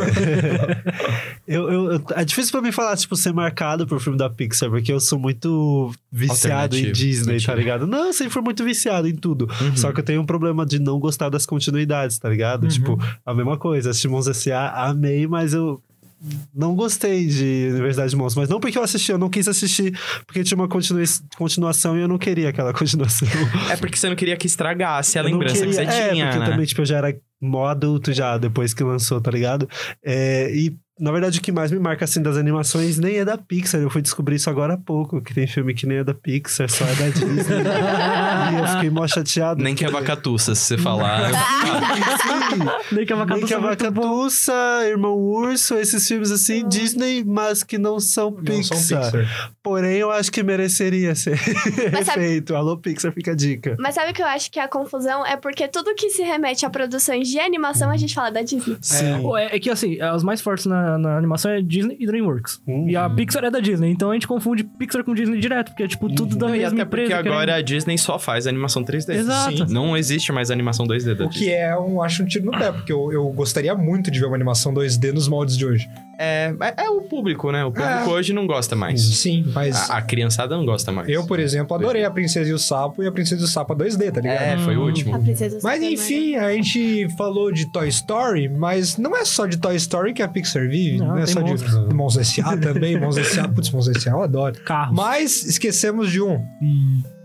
eu, 1.47 1.71
eu- 1.71 2.03
é 2.15 2.25
difícil 2.25 2.51
pra 2.51 2.62
mim 2.62 2.71
falar, 2.71 2.95
tipo, 2.97 3.15
ser 3.15 3.33
marcado 3.33 3.88
por 3.88 4.00
filme 4.00 4.18
da 4.18 4.29
Pixar, 4.29 4.69
porque 4.69 4.91
eu 4.91 5.00
sou 5.00 5.18
muito 5.19 5.94
viciado 6.12 6.77
em. 6.77 6.91
Disney, 6.91 7.39
tá 7.41 7.56
ligado? 7.56 7.88
Não, 7.88 8.07
eu 8.07 8.13
sempre 8.13 8.33
fui 8.33 8.41
muito 8.41 8.63
viciado 8.63 9.07
em 9.07 9.15
tudo. 9.15 9.47
Uhum. 9.62 9.75
Só 9.77 9.91
que 9.91 10.00
eu 10.00 10.03
tenho 10.03 10.21
um 10.21 10.25
problema 10.25 10.65
de 10.65 10.77
não 10.79 11.00
gostar 11.00 11.29
das 11.29 11.45
continuidades, 11.45 12.19
tá 12.19 12.29
ligado? 12.29 12.68
Tipo, 12.68 13.00
a 13.25 13.33
mesma 13.33 13.57
coisa. 13.57 13.91
Assisti 13.91 14.07
Monstros 14.07 14.38
S.A., 14.38 14.88
amei, 14.88 15.25
mas 15.27 15.53
eu 15.53 15.81
não 16.53 16.75
gostei 16.75 17.25
de 17.27 17.69
Universidade 17.71 18.12
de 18.12 18.15
Monstros. 18.15 18.44
Mas 18.44 18.50
não 18.50 18.59
porque 18.59 18.77
eu 18.77 18.83
assisti, 18.83 19.12
eu 19.12 19.18
não 19.18 19.29
quis 19.29 19.47
assistir 19.47 19.97
porque 20.25 20.44
tinha 20.44 20.56
uma 20.57 20.68
continua- 20.68 21.03
continuação 21.38 21.97
e 21.97 22.01
eu 22.01 22.07
não 22.07 22.18
queria 22.18 22.50
aquela 22.50 22.71
continuação. 22.77 23.27
É 23.71 23.75
porque 23.75 23.97
você 23.97 24.07
não 24.09 24.15
queria 24.15 24.38
que 24.38 24.47
estragasse 24.47 25.18
a 25.18 25.21
Eu 25.21 25.25
lembrança 25.25 25.65
que 25.65 25.73
você 25.73 25.81
é, 25.81 26.09
tinha, 26.09 26.25
porque 26.25 26.39
né? 26.39 26.45
eu 26.45 26.51
também, 26.51 26.65
tipo, 26.65 26.81
eu 26.81 26.85
já 26.85 26.97
era 26.97 27.15
mó 27.41 27.65
adulto 27.65 28.13
já, 28.13 28.38
depois 28.38 28.73
que 28.73 28.83
lançou, 28.83 29.19
tá 29.19 29.31
ligado? 29.31 29.68
É, 30.06 30.51
e, 30.56 30.75
na 31.01 31.12
verdade, 31.12 31.39
o 31.39 31.42
que 31.42 31.51
mais 31.51 31.71
me 31.71 31.80
marca, 31.80 32.06
assim, 32.06 32.21
das 32.21 32.38
animações 32.38 33.00
nem 33.00 33.18
é 33.18 33.25
da 33.25 33.38
Pixar. 33.38 33.81
Eu 33.81 33.89
fui 33.89 34.01
descobrir 34.01 34.36
isso 34.36 34.50
agora 34.50 34.75
há 34.75 34.77
pouco, 34.77 35.19
que 35.21 35.33
tem 35.33 35.48
filme 35.48 35.74
que 35.74 35.88
nem 35.88 35.98
é 35.98 36.03
da 36.03 36.13
Pixar, 36.13 36.69
só 36.69 36.86
é 36.86 36.94
da 36.94 37.09
Disney. 37.09 37.42
e 38.53 38.59
eu 38.59 38.68
fiquei 38.68 38.89
mó 38.92 39.07
chateado. 39.07 39.62
Nem 39.63 39.74
que 39.74 39.83
é 39.83 39.89
vacatuça, 39.89 40.53
se 40.53 40.62
você 40.62 40.77
falar. 40.77 41.31
Nem 42.92 43.06
que 43.06 43.14
a 43.14 43.16
vaca 43.16 43.35
Nem 43.35 43.45
que 43.45 43.54
a 43.54 43.59
Vacatuça, 43.59 44.54
Irmão 44.87 45.18
Urso, 45.18 45.76
esses 45.76 46.06
filmes 46.07 46.31
assim, 46.31 46.68
Disney, 46.68 47.23
mas 47.23 47.64
que 47.64 47.78
não 47.78 47.99
são 47.99 48.30
Não 48.31 48.44
Pixar. 48.44 48.78
são 48.78 49.02
Pixar. 49.02 49.54
Porém, 49.64 49.97
eu 49.97 50.11
acho 50.11 50.31
que 50.31 50.44
mereceria 50.44 51.16
ser 51.16 51.40
Mas 51.92 52.06
sabe- 52.06 52.19
feito. 52.21 52.56
Alô, 52.56 52.78
Pixar, 52.78 53.11
fica 53.11 53.31
a 53.31 53.35
dica. 53.35 53.76
Mas 53.80 53.95
sabe 53.95 54.11
o 54.11 54.14
que 54.14 54.21
eu 54.21 54.28
acho 54.28 54.52
que 54.52 54.59
a 54.59 54.68
confusão 54.68 55.26
é 55.26 55.37
porque 55.37 55.68
tudo 55.68 55.95
que 55.95 56.09
se 56.09 56.21
remete 56.23 56.66
a 56.66 56.69
produções 56.69 57.28
de 57.28 57.40
animação 57.40 57.90
a 57.90 57.97
gente 57.97 58.14
fala 58.14 58.31
da 58.31 58.42
Disney. 58.42 58.78
Sim. 58.81 59.21
É, 59.37 59.56
é 59.56 59.59
que 59.59 59.69
assim, 59.69 59.99
as 60.02 60.23
mais 60.23 60.42
fortes 60.42 60.66
na, 60.66 60.91
na 60.98 61.18
animação 61.18 61.52
é 61.52 61.62
Disney 61.62 61.98
e 62.00 62.06
DreamWorks. 62.06 62.62
Uhum. 62.68 62.90
E 62.90 62.95
a 62.95 63.10
Pixar 63.10 63.44
é 63.45 63.52
da 63.52 63.60
Disney, 63.60 63.92
então 63.92 64.12
a 64.12 64.14
gente 64.14 64.28
confunde 64.28 64.64
Pixar 64.64 65.04
com 65.04 65.14
Disney 65.14 65.40
direto, 65.40 65.69
porque 65.69 65.83
é 65.83 65.88
tipo 65.88 66.07
tudo 66.14 66.36
da 66.36 66.48
Não, 66.48 66.56
e 66.56 66.60
mesma 66.60 66.81
até 66.81 66.86
porque 66.86 67.04
empresa. 67.06 67.19
agora 67.19 67.56
a 67.56 67.62
Disney 67.62 67.98
só 67.98 68.18
faz 68.19 68.48
animação 68.48 68.83
3D. 68.83 69.14
Exato. 69.14 69.68
Sim. 69.68 69.74
Não 69.74 69.95
existe 69.98 70.31
mais 70.31 70.52
animação 70.52 70.86
2D 70.88 71.16
da 71.16 71.26
O 71.26 71.30
Disney. 71.30 71.45
que 71.48 71.52
é, 71.54 71.78
um, 71.78 72.02
acho 72.02 72.24
um 72.24 72.26
tiro 72.26 72.45
no 72.45 72.52
pé, 72.52 72.71
porque 72.71 72.92
eu, 72.92 73.12
eu 73.12 73.28
gostaria 73.30 73.74
muito 73.76 74.10
de 74.12 74.19
ver 74.19 74.26
uma 74.28 74.36
animação 74.36 74.74
2D 74.74 75.12
nos 75.14 75.28
moldes 75.28 75.57
de 75.57 75.66
hoje. 75.66 75.90
É, 76.23 76.54
é, 76.78 76.85
é 76.85 76.90
o 76.90 77.01
público, 77.01 77.51
né? 77.51 77.66
O 77.66 77.71
público 77.71 77.90
É. 77.90 78.06
hoje 78.07 78.31
não 78.33 78.45
gosta 78.45 78.75
mais. 78.75 79.01
Sim, 79.18 79.44
mas 79.54 79.90
A, 79.90 79.97
a 79.97 80.01
criançada 80.04 80.56
não 80.56 80.66
gosta 80.66 80.92
mais. 80.92 81.09
eu, 81.09 81.25
por 81.25 81.40
exemplo, 81.40 81.75
adorei 81.75 82.04
a 82.06 82.11
Princesa 82.11 82.49
e 82.49 82.54
o 82.54 82.59
Sapo 82.59 83.01
e 83.01 83.07
a 83.07 83.11
Princesa 83.11 83.42
e 83.42 83.45
o 83.45 83.47
Sapo 83.47 83.73
2D, 83.75 84.11
tá 84.11 84.21
ligado? 84.21 84.42
É, 84.42 84.57
foi 84.59 84.78
o 84.78 84.81
Hum. 84.81 84.85
último. 84.85 85.16
A 85.16 85.19
princesa 85.19 85.57
Mas 85.63 85.75
Superman. 85.80 85.94
enfim, 85.94 86.35
a 86.35 86.54
gente 86.54 87.07
falou 87.18 87.51
de 87.51 87.71
Toy 87.71 87.87
Story, 87.87 88.47
mas 88.49 88.97
não 88.97 89.16
é 89.18 89.25
só 89.25 89.45
de 89.47 89.57
Toy 89.57 89.75
Story 89.75 90.13
que 90.13 90.21
a 90.21 90.28
Pixar 90.28 90.68
vive, 90.68 90.97
não, 90.97 91.07
Não, 91.07 91.18
é 91.18 91.25
só 91.25 91.42
monstros. 91.42 91.87
de 91.90 91.94
Monstros 91.95 92.28
S.A. 92.30 92.56
também, 92.57 92.99
Monstros 92.99 93.28
S.A. 93.31 93.47
Putz, 93.47 93.71
Monstros 93.71 93.97
S.A. 93.97 94.11
eu 94.11 94.21
adoro. 94.21 94.56
Carros. 94.63 94.95
Mas 94.95 95.44
esquecemos 95.45 96.11
de 96.11 96.21
um. 96.21 96.37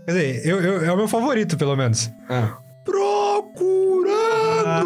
Quer 0.05 0.11
dizer, 0.13 0.41
eu, 0.47 0.59
eu- 0.61 0.85
é 0.85 0.91
o 0.91 0.97
meu 0.97 1.07
favorito, 1.07 1.55
pelo 1.57 1.75
menos. 1.75 2.09
Ah. 2.29 2.57
Procurando 2.83 4.65
Ah, 4.65 4.83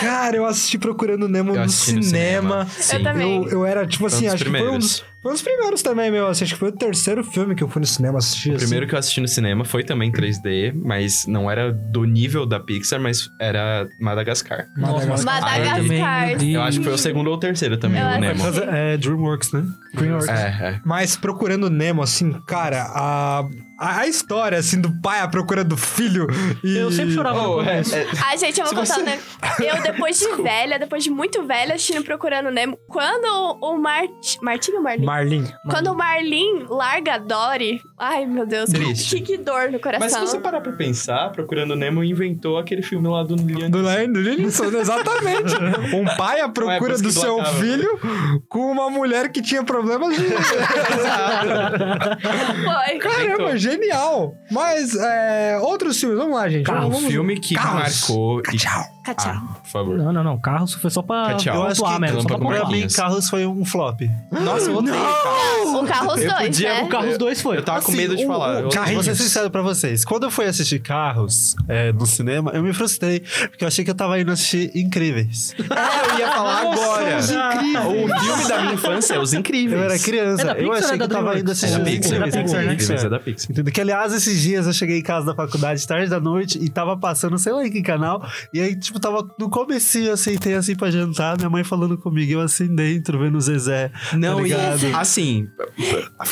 Cara, 0.00 0.36
eu 0.36 0.46
assisti 0.46 0.78
Procurando 0.78 1.28
Nemo 1.28 1.50
Eu 1.50 1.56
no 1.56 1.62
assisti 1.62 1.94
no 1.94 2.02
cinema. 2.02 2.66
Sim. 2.66 2.96
Eu 2.96 3.02
também. 3.02 3.36
Eu, 3.36 3.48
eu 3.50 3.66
era, 3.66 3.86
tipo 3.86 4.08
Foi 4.08 4.12
um 4.12 4.16
assim, 4.16 4.24
dos 4.26 4.34
acho 4.34 4.44
que 4.44 4.50
foi 4.50 4.60
um 4.60 4.78
dos, 4.78 5.00
primeiros. 5.00 5.04
Foi 5.22 5.30
um 5.30 5.34
dos 5.34 5.42
primeiros 5.42 5.82
também, 5.82 6.10
meu. 6.10 6.26
Assim, 6.28 6.44
acho 6.44 6.54
que 6.54 6.58
foi 6.58 6.68
o 6.68 6.72
terceiro 6.72 7.22
filme 7.22 7.54
que 7.54 7.62
eu 7.62 7.68
fui 7.68 7.80
no 7.80 7.86
cinema 7.86 8.18
assistir. 8.18 8.54
O 8.54 8.58
primeiro 8.58 8.86
que 8.86 8.94
eu 8.94 8.98
assisti 8.98 9.20
no 9.20 9.28
cinema 9.28 9.64
foi 9.64 9.84
também 9.84 10.08
em 10.08 10.12
3D, 10.12 10.72
mas 10.74 11.26
não 11.26 11.50
era 11.50 11.72
do 11.72 12.04
nível 12.04 12.46
da 12.46 12.58
Pixar, 12.58 13.00
mas 13.00 13.28
era 13.40 13.88
Madagascar. 14.00 14.66
Madagascar. 14.76 15.40
Madagascar. 15.40 16.42
Eu 16.42 16.62
acho 16.62 16.78
que 16.78 16.84
foi 16.84 16.94
o 16.94 16.98
segundo 16.98 17.28
ou 17.28 17.36
o 17.36 17.38
terceiro 17.38 17.76
também, 17.76 18.00
Eu 18.00 18.06
o 18.06 18.20
Nemo. 18.20 18.42
É, 18.70 18.94
é 18.94 18.96
DreamWorks, 18.96 19.52
né? 19.52 19.64
DreamWorks. 19.94 20.28
É, 20.28 20.32
é. 20.62 20.80
Mas 20.84 21.16
procurando 21.16 21.68
Nemo, 21.68 22.02
assim, 22.02 22.32
cara, 22.46 22.86
a, 22.94 23.44
a, 23.80 24.00
a 24.00 24.06
história, 24.06 24.58
assim, 24.58 24.80
do 24.80 24.92
pai 25.00 25.20
à 25.20 25.28
procura 25.28 25.64
do 25.64 25.76
filho 25.76 26.26
e... 26.62 26.76
Eu 26.76 26.90
sempre 26.92 27.14
chorava 27.14 27.40
Oh, 27.48 27.62
é, 27.62 27.78
é, 27.80 28.06
Ai, 28.26 28.36
gente, 28.36 28.60
eu 28.60 28.66
vou 28.66 28.84
Se 28.84 28.92
contar 28.92 28.94
você- 28.94 29.00
um 29.00 29.04
negócio. 29.04 29.30
Eu, 29.64 29.82
depois 29.82 30.18
de 30.18 30.42
velha, 30.42 30.78
depois 30.78 31.02
de 31.04 31.10
muito 31.10 31.42
velha, 31.44 31.74
assistindo 31.74 32.04
Procurando 32.04 32.50
Nemo, 32.50 32.78
quando 32.88 33.58
o 33.62 33.78
Mart... 33.78 34.36
Martinho 34.42 34.76
ou 34.78 34.82
Marlin? 34.82 35.04
Marlin. 35.04 35.44
Quando 35.70 35.88
o 35.92 35.96
Marlin 35.96 36.64
larga 36.68 37.14
a 37.14 37.18
Dory, 37.18 37.80
ai 37.98 38.26
meu 38.26 38.46
Deus, 38.46 38.70
Triste. 38.70 39.16
que, 39.16 39.22
que 39.22 39.36
dor 39.38 39.70
no 39.70 39.80
coração. 39.80 40.00
Mas 40.00 40.12
se 40.12 40.20
você 40.20 40.38
parar 40.40 40.60
pra 40.60 40.72
pensar, 40.72 41.30
Procurando 41.32 41.74
Nemo 41.74 42.04
inventou 42.04 42.58
aquele 42.58 42.82
filme 42.82 43.08
lá 43.08 43.22
do 43.22 43.34
Liam 43.36 43.70
Do 43.70 43.80
Leandro 43.80 44.20
Linson, 44.20 44.64
exatamente. 44.66 45.54
Um 45.94 46.04
pai 46.16 46.40
à 46.40 46.48
procura 46.48 46.98
do 46.98 47.10
seu 47.10 47.38
implacável. 47.38 47.60
filho 47.60 48.00
com 48.48 48.70
uma 48.70 48.90
mulher 48.90 49.30
que 49.30 49.40
tinha 49.42 49.62
problemas 49.64 50.16
de... 50.16 50.24
Foi. 52.64 52.98
Caramba, 52.98 53.56
genial. 53.70 54.34
Mas, 54.50 54.94
é, 54.94 55.58
outros 55.62 55.98
filmes, 55.98 56.18
vamos 56.18 56.34
lá, 56.34 56.48
gente. 56.48 56.70
Um 56.70 56.74
Vamos- 56.90 57.04
filme 57.04 57.38
que 57.38 57.54
marcou. 57.54 58.40
E... 58.52 58.56
Tchau. 58.56 58.84
Cachau. 59.04 59.32
Ah, 59.34 59.54
por 59.62 59.68
favor. 59.70 59.96
Não, 59.98 60.12
não, 60.12 60.22
não. 60.24 60.38
Carros 60.38 60.74
foi 60.74 60.90
só 60.90 61.02
pra 61.02 61.34
Tchau. 61.34 61.54
Eu 61.56 61.62
acho 61.64 61.76
pontuar 61.80 61.94
que, 61.94 62.00
mesmo. 62.00 62.22
Só 62.22 62.28
pra 62.28 62.38
pra 62.38 62.68
mim. 62.68 62.86
Carros 62.88 63.28
foi 63.28 63.46
um 63.46 63.64
flop. 63.64 64.00
Nossa, 64.30 64.70
eu 64.70 64.76
odeio 64.76 64.94
carro. 64.96 65.80
O 65.80 65.84
Carros 65.86 66.20
Eu 66.22 66.28
2, 66.30 66.42
podia- 66.48 66.74
né? 66.74 66.82
O 66.82 66.88
Carros 66.88 67.18
2 67.18 67.40
foi. 67.42 67.56
Eu 67.58 67.62
tava 67.64 67.80
com 67.82 67.88
Assim, 67.92 67.96
medo 68.00 68.16
de 68.16 68.24
o- 68.24 68.26
falar. 68.26 68.64
o- 68.64 68.68
Eu- 68.70 68.94
Vou 68.94 69.02
ser 69.02 69.14
sincero 69.14 69.50
pra 69.50 69.62
vocês. 69.62 70.04
Quando 70.04 70.24
eu 70.24 70.30
fui 70.30 70.46
assistir 70.46 70.80
Carros 70.80 71.54
é, 71.68 71.92
no 71.92 72.04
cinema, 72.06 72.50
eu 72.52 72.62
me 72.62 72.72
frustrei. 72.72 73.20
Porque 73.48 73.64
eu 73.64 73.68
achei 73.68 73.84
que 73.84 73.90
eu 73.90 73.94
tava 73.94 74.18
indo 74.20 74.30
assistir 74.32 74.70
Incríveis. 74.76 75.54
Eu 76.10 76.18
ia 76.18 76.32
falar 76.32 76.60
agora. 76.72 77.18
Os 77.18 77.30
Incríveis. 77.30 77.86
O 77.86 78.20
filme 78.20 78.48
da 78.48 78.60
minha 78.62 78.74
infância 78.74 79.14
é 79.14 79.18
Os 79.18 79.32
Incríveis. 79.32 79.80
Eu 79.80 79.84
era 79.84 79.98
criança. 79.98 80.42
É 80.42 80.44
da 80.46 80.60
eu 80.60 80.72
achei 80.72 80.90
é 80.94 80.96
que 80.96 81.02
eu 81.02 81.08
tava 81.08 81.38
indo 81.38 81.50
assistir 81.50 81.76
É 81.76 81.80
Incríveis. 81.80 82.12
é 82.12 82.18
da 82.18 82.26
Pixar, 82.26 82.64
né? 82.64 83.04
É 83.04 83.08
da 83.08 83.18
Pixar. 83.20 83.50
Entendeu? 83.50 83.72
Que, 83.72 83.80
aliás, 83.80 84.12
esses 84.12 84.40
dias 84.40 84.66
eu 84.66 84.72
cheguei 84.72 84.98
em 84.98 85.02
casa 85.02 85.26
da 85.26 85.34
faculdade 85.34 85.86
tarde 85.86 86.08
da 86.10 86.20
noite 86.20 86.58
e 86.60 86.68
tava 86.68 86.96
passando, 86.96 87.38
sei 87.38 87.52
lá 87.52 87.64
em 87.66 87.70
que 87.70 87.82
canal. 87.82 88.26
E 88.52 88.60
aí, 88.60 88.74
tipo, 88.76 88.89
tava 88.98 89.28
no 89.38 89.48
comecinho, 89.50 90.06
eu 90.06 90.16
sentei 90.16 90.54
assim 90.54 90.74
pra 90.74 90.90
jantar, 90.90 91.36
minha 91.36 91.50
mãe 91.50 91.62
falando 91.62 91.96
comigo, 91.98 92.32
eu 92.32 92.40
assim 92.40 92.74
dentro, 92.74 93.18
vendo 93.18 93.36
o 93.36 93.40
Zezé. 93.40 93.90
Não, 94.14 94.36
tá 94.36 94.40
e 94.40 94.44
ligado? 94.44 94.86
assim, 94.96 95.46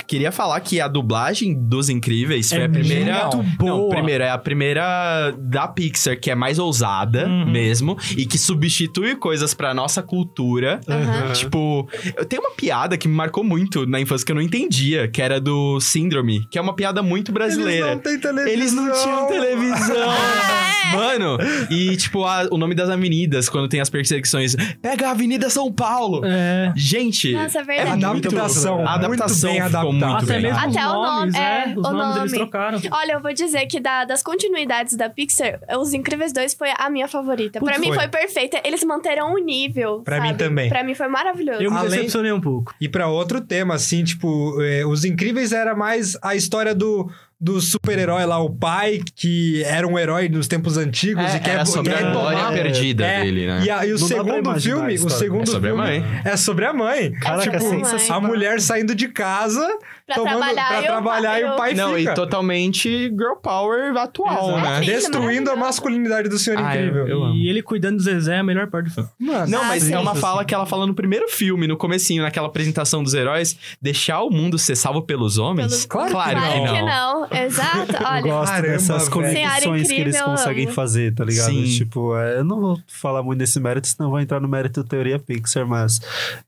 queria 0.06 0.32
falar 0.32 0.58
que 0.60 0.80
a 0.80 0.88
dublagem 0.88 1.54
dos 1.68 1.88
Incríveis 1.88 2.48
foi 2.48 2.58
É 2.60 2.64
a 2.64 2.68
primeira. 2.68 3.22
muito 3.28 3.42
boa. 3.58 3.70
Não, 3.82 3.88
primeiro, 3.88 4.24
é 4.24 4.30
a 4.30 4.38
primeira 4.38 5.32
da 5.38 5.68
Pixar 5.68 6.18
que 6.18 6.30
é 6.30 6.34
mais 6.34 6.58
ousada 6.58 7.26
Uhum. 7.28 7.50
mesmo 7.50 7.96
e 8.16 8.24
que 8.26 8.38
substitui 8.38 9.14
coisas 9.16 9.52
pra 9.54 9.74
nossa 9.74 10.02
cultura. 10.02 10.80
Aham. 10.88 11.32
Tipo, 11.32 11.88
eu 12.16 12.24
tenho 12.24 12.42
uma 12.42 12.50
piada 12.52 12.96
que 12.96 13.06
me 13.08 13.14
marcou 13.14 13.44
muito 13.44 13.86
na 13.86 14.00
infância 14.00 14.24
que 14.24 14.32
eu 14.32 14.36
não 14.36 14.42
entendia, 14.42 15.08
que 15.08 15.20
era 15.20 15.40
do 15.40 15.78
Síndrome, 15.80 16.46
que 16.50 16.58
é 16.58 16.60
uma 16.60 16.74
piada 16.74 17.02
muito 17.02 17.32
brasileira. 17.32 17.88
Eles 17.88 17.94
não 17.96 18.02
têm 18.02 18.18
televisão. 18.20 18.52
Eles 18.52 18.72
não 18.72 18.92
tinham 18.92 19.26
televisão. 19.28 19.96
É. 20.12 20.68
Mano, 20.96 21.36
e 21.70 21.96
tipo, 21.96 22.24
a- 22.24 22.47
o 22.50 22.58
nome 22.58 22.74
das 22.74 22.88
avenidas, 22.90 23.48
quando 23.48 23.68
tem 23.68 23.80
as 23.80 23.90
perseguições. 23.90 24.54
Pega 24.80 25.08
a 25.08 25.10
Avenida 25.12 25.48
São 25.50 25.72
Paulo. 25.72 26.22
É. 26.24 26.72
Gente, 26.76 27.32
Nossa, 27.32 27.60
é 27.60 27.64
verdade. 27.64 28.06
muito- 28.06 28.28
Adaptação, 28.28 28.86
A 28.86 28.94
adaptação 28.94 29.50
muito 29.50 29.62
bem 29.62 29.70
ficou 29.70 29.92
muito 29.92 30.04
Até 30.16 30.26
bem. 30.26 30.42
mesmo 30.42 30.58
Até 30.58 30.86
os 30.86 30.92
o 30.92 31.02
nomes, 31.02 31.34
nome, 31.34 31.44
é. 31.44 31.48
é, 31.68 31.74
Os 31.76 31.76
o 31.76 31.92
nomes 31.92 32.16
eles 32.16 32.32
nome. 32.32 32.38
trocaram. 32.38 32.80
Olha, 32.90 33.12
eu 33.12 33.20
vou 33.22 33.32
dizer 33.32 33.66
que 33.66 33.80
da- 33.80 34.04
das 34.04 34.22
continuidades 34.22 34.96
da 34.96 35.08
Pixar, 35.08 35.60
Os 35.78 35.92
Incríveis 35.94 36.32
2 36.32 36.54
foi 36.54 36.68
a 36.76 36.88
minha 36.90 37.08
favorita. 37.08 37.58
Putz, 37.60 37.70
pra 37.72 37.78
mim 37.80 37.88
foi. 37.88 37.96
foi 37.96 38.08
perfeita. 38.08 38.60
Eles 38.64 38.82
manteram 38.84 39.32
o 39.34 39.38
nível. 39.38 40.00
Pra 40.02 40.20
mim 40.20 40.34
também. 40.34 40.68
Pra 40.68 40.82
mim 40.84 40.94
foi 40.94 41.08
maravilhoso. 41.08 41.62
Eu 41.62 41.70
me 41.70 41.76
Além- 41.76 41.90
decepcionei 41.90 42.32
um 42.32 42.40
pouco. 42.40 42.74
E 42.80 42.88
pra 42.88 43.08
outro 43.08 43.40
tema, 43.40 43.74
assim, 43.74 44.04
tipo, 44.04 44.60
é, 44.62 44.84
Os 44.86 45.04
Incríveis 45.04 45.52
era 45.52 45.74
mais 45.74 46.16
a 46.22 46.34
história 46.34 46.74
do, 46.74 47.10
do 47.40 47.60
super-herói 47.60 48.26
lá, 48.26 48.38
o 48.40 48.50
pai, 48.50 49.00
que 49.14 49.62
era 49.62 49.86
um 49.86 49.96
herói 49.96 50.28
nos 50.28 50.48
tempos 50.48 50.76
antigos 50.76 51.22
É, 51.24 51.36
e 51.36 51.40
quer, 51.40 51.50
era 51.50 51.64
sobre 51.64 51.92
quer 51.94 52.02
a 52.04 52.08
memória 52.08 52.38
tomar- 52.38 52.52
perdida 52.52 53.06
É, 53.06 53.22
dele, 53.22 53.46
né? 53.46 53.62
E, 53.64 53.70
a- 53.70 53.86
e 53.86 53.92
o 53.92 53.98
segundo 53.98 54.60
filme, 54.60 54.86
o 54.92 54.94
história. 54.94 55.16
segundo 55.16 55.42
É 55.42 55.46
sobre 55.46 55.68
a 55.70 55.72
filme 55.72 55.88
mãe. 56.00 56.20
é 56.24 56.36
sobre 56.36 56.64
a 56.64 56.72
mãe. 56.72 57.12
Caraca, 57.12 57.42
tipo, 57.58 57.70
sensacional. 57.70 58.24
a 58.24 58.26
mulher 58.26 58.60
saindo 58.60 58.92
de 58.92 59.06
casa 59.06 59.64
Pra 60.08 60.14
tomando, 60.16 60.38
trabalhar 60.38 60.68
pra 60.68 60.76
e 60.76 60.80
o 60.80 60.86
trabalhar 60.86 61.28
pai- 61.30 61.40
e 61.40 61.44
o 61.44 61.56
pai 61.56 61.74
Não, 61.74 61.94
fica. 61.94 62.10
e 62.12 62.14
totalmente 62.14 62.88
girl 63.10 63.34
power 63.42 63.94
atual, 63.96 64.50
Exato. 64.52 64.60
né? 64.62 64.80
Lindo, 64.80 64.92
Destruindo 64.92 65.50
a 65.50 65.56
masculinidade 65.56 66.28
do 66.30 66.38
Senhor 66.38 66.58
Ah, 66.58 66.74
eu- 66.76 66.80
Incrível. 66.86 67.08
eu 67.08 67.24
amo. 67.24 67.34
E 67.34 67.46
ele 67.48 67.62
cuidando 67.62 67.96
do 67.98 68.02
Zezé 68.02 68.36
é 68.36 68.38
a 68.38 68.42
melhor 68.42 68.68
parte 68.68 68.86
do 68.86 68.94
filme. 68.94 69.08
Não, 69.20 69.60
Ah, 69.62 69.64
mas 69.68 69.82
sim. 69.82 69.92
é 69.92 69.98
uma 69.98 70.14
fala 70.14 70.44
que 70.46 70.54
ela 70.54 70.64
fala 70.64 70.86
no 70.86 70.94
primeiro 70.94 71.28
filme, 71.28 71.66
no 71.66 71.76
comecinho, 71.76 72.22
naquela 72.22 72.46
apresentação 72.46 73.02
dos 73.02 73.12
heróis, 73.12 73.58
deixar 73.82 74.22
o 74.22 74.30
mundo 74.30 74.58
ser 74.58 74.76
salvo 74.76 75.02
pelos 75.02 75.36
homens? 75.36 75.68
Pelos- 75.68 75.84
Claro 75.86 76.06
que 76.08 76.12
claro 76.14 76.40
Claro 76.40 76.52
que 76.52 76.68
que 76.72 76.80
não. 76.82 77.28
não. 77.30 77.38
Exato. 77.44 77.92
Eu 78.00 78.06
Olha, 78.08 78.22
gosto 78.22 78.52
Caramba, 78.52 78.68
dessas 78.72 79.08
conexões 79.10 79.88
que 79.88 79.94
eles 80.00 80.20
conseguem 80.22 80.64
amo. 80.64 80.72
fazer, 80.74 81.14
tá 81.14 81.24
ligado? 81.24 81.50
Sim. 81.50 81.64
Tipo, 81.64 82.16
é, 82.16 82.38
eu 82.38 82.44
não 82.44 82.60
vou 82.60 82.80
falar 82.86 83.22
muito 83.22 83.38
desse 83.40 83.60
mérito, 83.60 83.86
senão 83.88 84.08
vou 84.08 84.20
entrar 84.20 84.40
no 84.40 84.48
mérito 84.48 84.82
teoria 84.84 85.18
Pixar, 85.18 85.66
mas. 85.66 86.00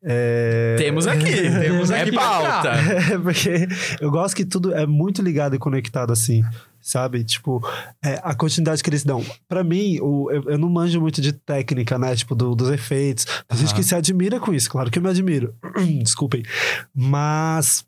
É... 0.03 0.77
Temos 0.79 1.07
aqui. 1.07 1.31
Temos 1.31 1.91
é 1.91 2.01
aqui 2.03 2.13
pra 2.13 2.21
pauta. 2.23 2.69
É, 2.71 3.19
porque 3.59 4.05
eu 4.05 4.11
gosto 4.11 4.35
que 4.37 4.45
tudo 4.45 4.75
é 4.75 4.87
muito 4.87 5.21
ligado 5.23 5.55
e 5.55 5.59
conectado 5.59 6.13
assim. 6.13 6.43
Sabe? 6.83 7.23
Tipo, 7.25 7.63
é, 8.03 8.19
a 8.23 8.35
continuidade 8.35 8.83
que 8.83 8.89
eles 8.89 9.05
dão. 9.05 9.23
Pra 9.47 9.63
mim, 9.63 9.99
o, 10.01 10.31
eu, 10.31 10.43
eu 10.53 10.59
não 10.59 10.71
manjo 10.71 10.99
muito 10.99 11.21
de 11.21 11.31
técnica, 11.31 11.99
né? 11.99 12.17
Tipo, 12.17 12.35
do- 12.35 12.55
dos 12.55 12.71
efeitos. 12.71 13.27
Tem 13.47 13.59
gente 13.59 13.69
Aham. 13.69 13.77
que 13.77 13.83
se 13.83 13.95
admira 13.95 14.41
com 14.41 14.55
isso, 14.55 14.71
claro 14.71 14.91
que 14.91 14.99
eu 14.99 15.03
me 15.03 15.11
admiro. 15.11 15.55
Desculpem. 16.03 16.43
Mas 16.95 17.85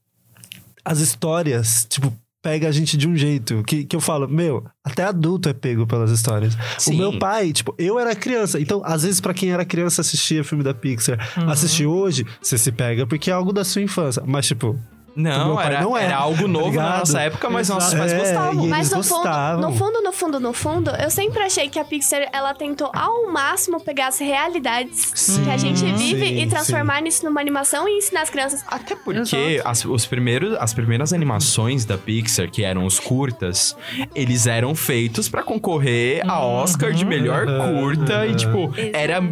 as 0.84 0.98
histórias, 0.98 1.86
tipo, 1.88 2.12
pega 2.42 2.68
a 2.68 2.72
gente 2.72 2.96
de 2.96 3.08
um 3.08 3.16
jeito 3.16 3.62
que, 3.66 3.84
que 3.84 3.94
eu 3.96 4.00
falo, 4.00 4.28
meu, 4.28 4.64
até 4.84 5.04
adulto 5.04 5.48
é 5.48 5.52
pego 5.54 5.86
pelas 5.86 6.10
histórias. 6.10 6.54
Sim. 6.76 6.94
O 6.94 6.98
meu 6.98 7.18
pai, 7.18 7.52
tipo, 7.52 7.74
eu 7.78 7.98
era 7.98 8.14
criança. 8.14 8.60
Então, 8.60 8.82
às 8.84 9.04
vezes, 9.04 9.20
pra 9.20 9.32
quem 9.32 9.52
era 9.52 9.64
criança, 9.64 10.00
assistia 10.00 10.42
filme 10.44 10.62
da 10.64 10.74
Pixar, 10.74 11.18
assistir 11.48 11.86
hoje, 11.86 12.26
você 12.42 12.58
se 12.58 12.70
pega 12.72 13.06
porque 13.06 13.30
é 13.30 13.32
algo 13.32 13.52
da 13.54 13.64
sua 13.64 13.80
infância. 13.80 14.22
Mas, 14.26 14.46
tipo, 14.46 14.78
Não, 15.14 15.46
meu 15.46 15.54
pai 15.56 15.66
era, 15.66 15.80
não 15.82 15.96
é, 15.96 16.04
era 16.04 16.16
algo 16.16 16.48
novo 16.48 16.66
na 16.66 16.70
ligado? 16.82 16.98
nossa 17.00 17.20
época, 17.20 17.50
mas 17.50 17.68
nossos 17.68 17.92
Exato. 17.92 17.98
pais 18.08 18.12
É, 18.12 18.18
gostavam. 18.18 18.64
e- 18.64 18.68
Mas 18.68 18.90
no 18.90 19.02
fundo, 19.02 19.14
gostavam. 19.14 19.60
no 19.70 19.76
fundo, 19.76 20.02
no 20.02 20.12
fundo, 20.12 20.40
no 20.40 20.52
fundo, 20.52 20.90
eu 20.92 21.10
sempre 21.10 21.42
achei 21.42 21.68
que 21.68 21.78
a 21.78 21.84
Pixar, 21.84 22.28
ela 22.32 22.54
tentou 22.54 22.90
ao 22.94 23.30
máximo 23.30 23.80
pegar 23.80 24.08
as 24.08 24.18
realidades 24.18 25.38
que 25.44 25.50
a 25.50 25.56
gente 25.56 25.84
vive 25.84 26.26
sim, 26.26 26.40
e 26.42 26.46
transformar 26.46 27.00
nisso 27.02 27.24
numa 27.24 27.40
animação 27.40 27.88
e 27.88 27.98
ensinar 27.98 28.22
as 28.22 28.30
crianças. 28.30 28.62
Até 28.66 28.96
porque 28.96 29.60
as, 29.64 29.84
os 29.84 30.06
primeiros, 30.06 30.56
as 30.58 30.72
primeiras 30.72 31.12
animações 31.12 31.84
da 31.84 31.98
Pixar, 31.98 32.50
que 32.50 32.64
eram 32.64 32.86
os 32.86 32.98
curtas, 32.98 33.76
eles 34.14 34.46
eram 34.46 34.74
feitos 34.74 35.28
pra 35.28 35.42
concorrer 35.42 36.22
a 36.28 36.40
Oscar 36.44 36.92
de 36.92 37.04
melhor 37.04 37.46
curta. 37.46 38.26
E, 38.26 38.34
tipo, 38.34 38.72
era, 38.92 39.22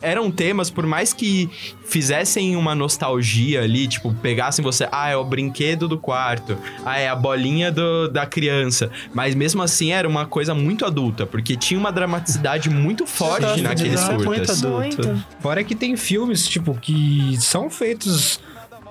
eram 0.00 0.30
temas, 0.30 0.70
por 0.70 0.86
mais 0.86 1.12
que 1.12 1.50
fizessem 1.84 2.56
uma 2.56 2.74
nostalgia 2.74 3.62
ali, 3.62 3.86
tipo, 3.86 4.12
pegassem 4.14 4.62
você, 4.64 4.88
ah, 4.90 5.08
é 5.10 5.16
o 5.16 5.24
brinquedo 5.26 5.86
do 5.88 5.98
quarto, 5.98 6.56
ah, 6.84 6.98
é 6.98 7.08
a 7.08 7.14
bolinha 7.16 7.70
do- 7.70 8.08
da 8.08 8.24
criança. 8.24 8.90
Mas 9.12 9.34
mesmo 9.34 9.62
assim 9.62 9.92
era 9.92 10.08
uma 10.08 10.24
coisa 10.26 10.54
muito 10.54 10.84
adulta, 10.86 11.26
porque 11.26 11.56
tinha 11.56 11.78
uma 11.78 11.90
dramaticidade 11.92 12.70
muito 12.70 13.04
forte 13.08 13.60
naqueles 13.60 13.94
exato, 13.94 14.14
muito 14.14 14.24
curtas. 14.26 14.64
adulto. 14.64 15.22
Fora 15.40 15.62
que 15.64 15.74
tem 15.74 15.96
filmes, 15.96 16.46
tipo, 16.48 16.74
que 16.74 17.36
são 17.40 17.68
feitos 17.68 18.40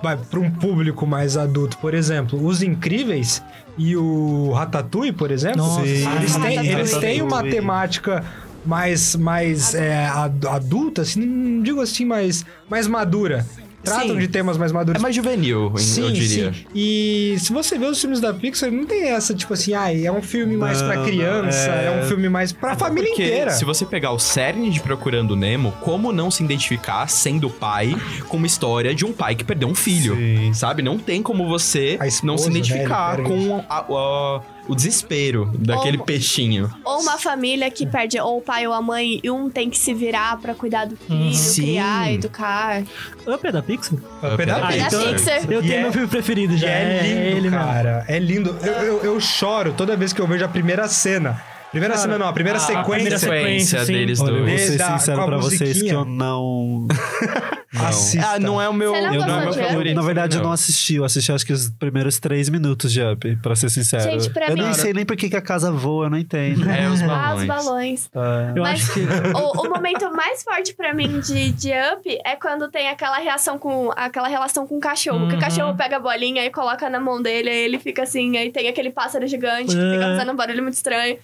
vai, 0.02 0.16
pra 0.16 0.38
um 0.38 0.50
público 0.50 1.06
mais 1.06 1.36
adulto. 1.36 1.78
Por 1.78 1.94
exemplo, 1.94 2.44
Os 2.46 2.62
Incríveis 2.62 3.42
e 3.78 3.96
o 3.96 4.52
Ratatouille, 4.52 5.12
por 5.12 5.30
exemplo. 5.30 5.58
Nossa, 5.58 5.86
eles, 5.86 6.36
têm, 6.36 6.66
eles 6.66 6.96
têm 6.98 7.22
uma 7.22 7.42
temática 7.42 8.24
mais, 8.64 9.14
mais 9.14 9.74
é, 9.74 10.06
ad- 10.06 10.46
adulta, 10.48 11.02
assim, 11.02 11.20
não 11.24 11.62
digo 11.62 11.80
assim, 11.80 12.04
mais, 12.04 12.44
mais 12.68 12.86
madura. 12.86 13.46
Tratam 13.86 14.08
Sim. 14.14 14.18
de 14.18 14.28
temas 14.28 14.56
mais 14.58 14.72
maduros. 14.72 15.00
É 15.00 15.02
mais 15.02 15.14
juvenil, 15.14 15.72
eu 15.96 16.10
diria. 16.10 16.52
Sim. 16.52 16.64
E 16.74 17.36
se 17.38 17.52
você 17.52 17.78
vê 17.78 17.86
os 17.86 18.00
filmes 18.00 18.20
da 18.20 18.34
Pixar, 18.34 18.70
não 18.70 18.84
tem 18.84 19.04
essa, 19.10 19.34
tipo 19.34 19.52
assim, 19.54 19.72
ah, 19.74 19.92
é 19.94 20.10
um 20.10 20.20
filme 20.22 20.56
mais 20.56 20.80
Não, 20.80 20.88
pra 20.88 20.96
não, 20.96 21.04
criança, 21.04 21.70
é... 21.70 21.86
é. 21.86 22.00
um 22.02 22.06
filme 22.08 22.28
mais 22.28 22.52
pra 22.52 22.76
família 22.76 23.08
Porque 23.10 23.22
inteira. 23.24 23.50
se 23.52 23.64
você 23.64 23.84
pegar 23.86 24.12
o 24.12 24.18
cerne 24.18 24.70
de 24.70 24.80
Procurando 24.80 25.34
Nemo, 25.36 25.72
como 25.80 26.12
não 26.12 26.30
se 26.30 26.42
identificar 26.42 27.08
sendo 27.08 27.48
pai 27.48 27.94
com 28.28 28.36
uma 28.36 28.46
história 28.46 28.94
de 28.94 29.04
um 29.04 29.12
pai 29.12 29.34
que 29.34 29.44
perdeu 29.44 29.68
um 29.68 29.74
filho? 29.74 30.16
Sim. 30.16 30.52
Sabe? 30.52 30.82
Não 30.82 30.98
tem 30.98 31.22
como 31.22 31.46
você 31.48 31.94
esposa, 31.94 32.20
não 32.24 32.36
se 32.38 32.44
né, 32.50 32.50
identificar 32.58 33.18
ele 33.18 33.28
com 33.28 33.64
a- 33.68 33.78
a- 33.88 34.40
o 34.68 34.74
desespero 34.74 35.50
daquele 35.58 35.98
Ou- 35.98 36.04
peixinho. 36.04 36.70
Ou 36.84 37.00
uma 37.00 37.18
família 37.18 37.70
que 37.70 37.86
perde 37.86 38.18
ou 38.20 38.38
o 38.38 38.40
pai 38.42 38.66
ou 38.66 38.72
a 38.72 38.82
mãe 38.82 39.20
e 39.22 39.30
um 39.30 39.48
tem 39.50 39.70
que 39.70 39.78
se 39.78 39.92
virar 39.94 40.38
pra 40.40 40.54
cuidar 40.54 40.86
do 40.86 40.96
filho, 40.96 41.34
Sim. 41.34 41.62
criar, 41.62 42.12
educar. 42.12 42.82
Up 43.26 43.46
é 43.46 43.52
da 43.52 43.62
Pixar? 43.62 43.98
Pixar? 43.98 44.32
Up 44.34 44.42
é 44.42 44.46
da 44.46 44.56
Ah, 44.56 44.74
É 44.74 44.78
da 44.78 44.84
Pixar. 44.86 45.14
Pixar. 45.14 45.50
Eu 45.52 45.60
tenho 45.62 45.74
é- 45.74 45.82
meu 45.82 45.92
filme 45.92 46.08
preferido 46.08 46.56
já. 46.56 46.68
é 46.68 47.02
lindo, 47.02 47.20
ele 47.20 47.40
mesmo. 47.50 47.56
cara. 47.58 48.04
É 48.08 48.18
lindo. 48.18 48.56
Eu, 48.62 48.72
eu, 48.72 49.04
eu 49.04 49.20
choro 49.20 49.72
toda 49.72 49.96
vez 49.96 50.12
que 50.12 50.20
eu 50.20 50.26
vejo 50.26 50.44
a 50.44 50.48
primeira 50.48 50.86
cena. 50.88 51.40
Primeira 51.70 51.96
cena 51.98 52.16
não, 52.16 52.26
a 52.28 52.32
primeira 52.32 52.58
a 52.58 52.60
sequência. 52.62 52.84
primeira 52.94 53.18
sequência 53.18 53.84
sim. 53.84 53.92
deles 53.92 54.20
Olha, 54.20 54.30
eu 54.36 54.46
vou 54.46 54.58
ser 54.58 54.78
Da- 54.78 54.98
sincero 54.98 55.20
a 55.20 55.26
pra 55.26 55.36
vocês 55.38 55.82
que 55.82 55.88
eu 55.88 56.04
não. 56.04 56.86
Assista. 57.84 58.26
Ah, 58.32 58.38
não 58.38 58.60
é 58.60 58.68
o 58.68 58.72
meu, 58.72 58.92
Você 58.92 59.00
não 59.00 59.14
não 59.14 59.38
é 59.38 59.40
meu 59.44 59.50
de 59.52 59.58
favorito. 59.58 59.94
Na 59.96 60.02
verdade, 60.02 60.36
eu 60.36 60.40
não 60.40 60.46
não. 60.48 60.52
assisti. 60.52 60.94
Eu 60.96 61.04
assisti 61.04 61.32
acho 61.32 61.44
que 61.46 61.52
os 61.52 61.68
primeiros 61.70 62.18
três 62.20 62.48
minutos 62.48 62.92
de 62.92 63.02
Up, 63.02 63.36
pra 63.42 63.54
ser 63.56 63.68
sincero. 63.70 64.02
Gente, 64.04 64.30
pra 64.30 64.48
eu 64.48 64.54
mim- 64.56 64.62
nem 64.62 64.74
sei 64.74 64.92
nem 64.92 65.04
por 65.04 65.16
que, 65.16 65.28
que 65.28 65.36
a 65.36 65.42
casa 65.42 65.70
voa, 65.70 66.06
eu 66.06 66.10
não 66.10 66.18
entendo. 66.18 66.68
É, 66.68 66.88
os 66.88 67.00
Ah, 67.02 67.34
os 67.34 67.44
balões. 67.44 67.46
balões. 67.46 68.08
Tá. 68.08 68.52
Eu 68.54 68.62
Mas 68.62 68.82
acho 68.82 68.94
que. 68.94 69.00
o, 69.34 69.66
o 69.66 69.68
momento 69.70 70.10
mais 70.14 70.42
forte 70.42 70.74
pra 70.74 70.94
mim 70.94 71.20
de, 71.20 71.52
de 71.52 71.70
Up 71.94 72.18
é 72.24 72.36
quando 72.36 72.68
tem 72.70 72.88
aquela 72.88 73.18
reação 73.18 73.58
com 73.58 73.90
aquela 73.96 74.28
relação 74.28 74.66
com 74.66 74.76
o 74.76 74.80
cachorro. 74.80 75.26
Que 75.26 75.32
Uhum. 75.32 75.38
o 75.38 75.40
cachorro 75.40 75.76
pega 75.76 75.96
a 75.96 76.00
bolinha 76.00 76.44
e 76.44 76.50
coloca 76.50 76.88
na 76.90 77.00
mão 77.00 77.20
dele, 77.20 77.48
aí 77.50 77.64
ele 77.64 77.78
fica 77.78 78.02
assim, 78.02 78.36
aí 78.36 78.50
tem 78.50 78.68
aquele 78.68 78.90
pássaro 78.90 79.26
gigante 79.26 79.74
que 79.74 79.80
fica 79.92 80.04
É. 80.04 80.16
fazendo 80.16 80.32
um 80.32 80.36
barulho 80.36 80.62
muito 80.62 80.74
estranho. 80.74 81.16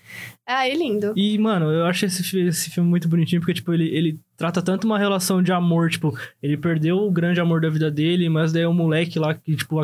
Ah, 0.46 0.66
é 0.68 0.74
lindo. 0.74 1.12
E, 1.16 1.38
mano, 1.38 1.70
eu 1.70 1.86
acho 1.86 2.04
esse, 2.04 2.40
esse 2.40 2.70
filme 2.70 2.88
muito 2.90 3.08
bonitinho, 3.08 3.40
porque, 3.40 3.54
tipo, 3.54 3.72
ele, 3.72 3.88
ele 3.94 4.18
trata 4.42 4.60
tanto 4.60 4.88
uma 4.88 4.98
relação 4.98 5.40
de 5.40 5.52
amor, 5.52 5.88
tipo, 5.88 6.18
ele 6.42 6.56
perdeu 6.56 6.96
o 6.96 7.12
grande 7.12 7.40
amor 7.40 7.60
da 7.60 7.70
vida 7.70 7.88
dele, 7.88 8.28
mas 8.28 8.52
daí 8.52 8.66
o 8.66 8.72
moleque 8.72 9.16
lá 9.16 9.34
que, 9.34 9.54
tipo, 9.54 9.78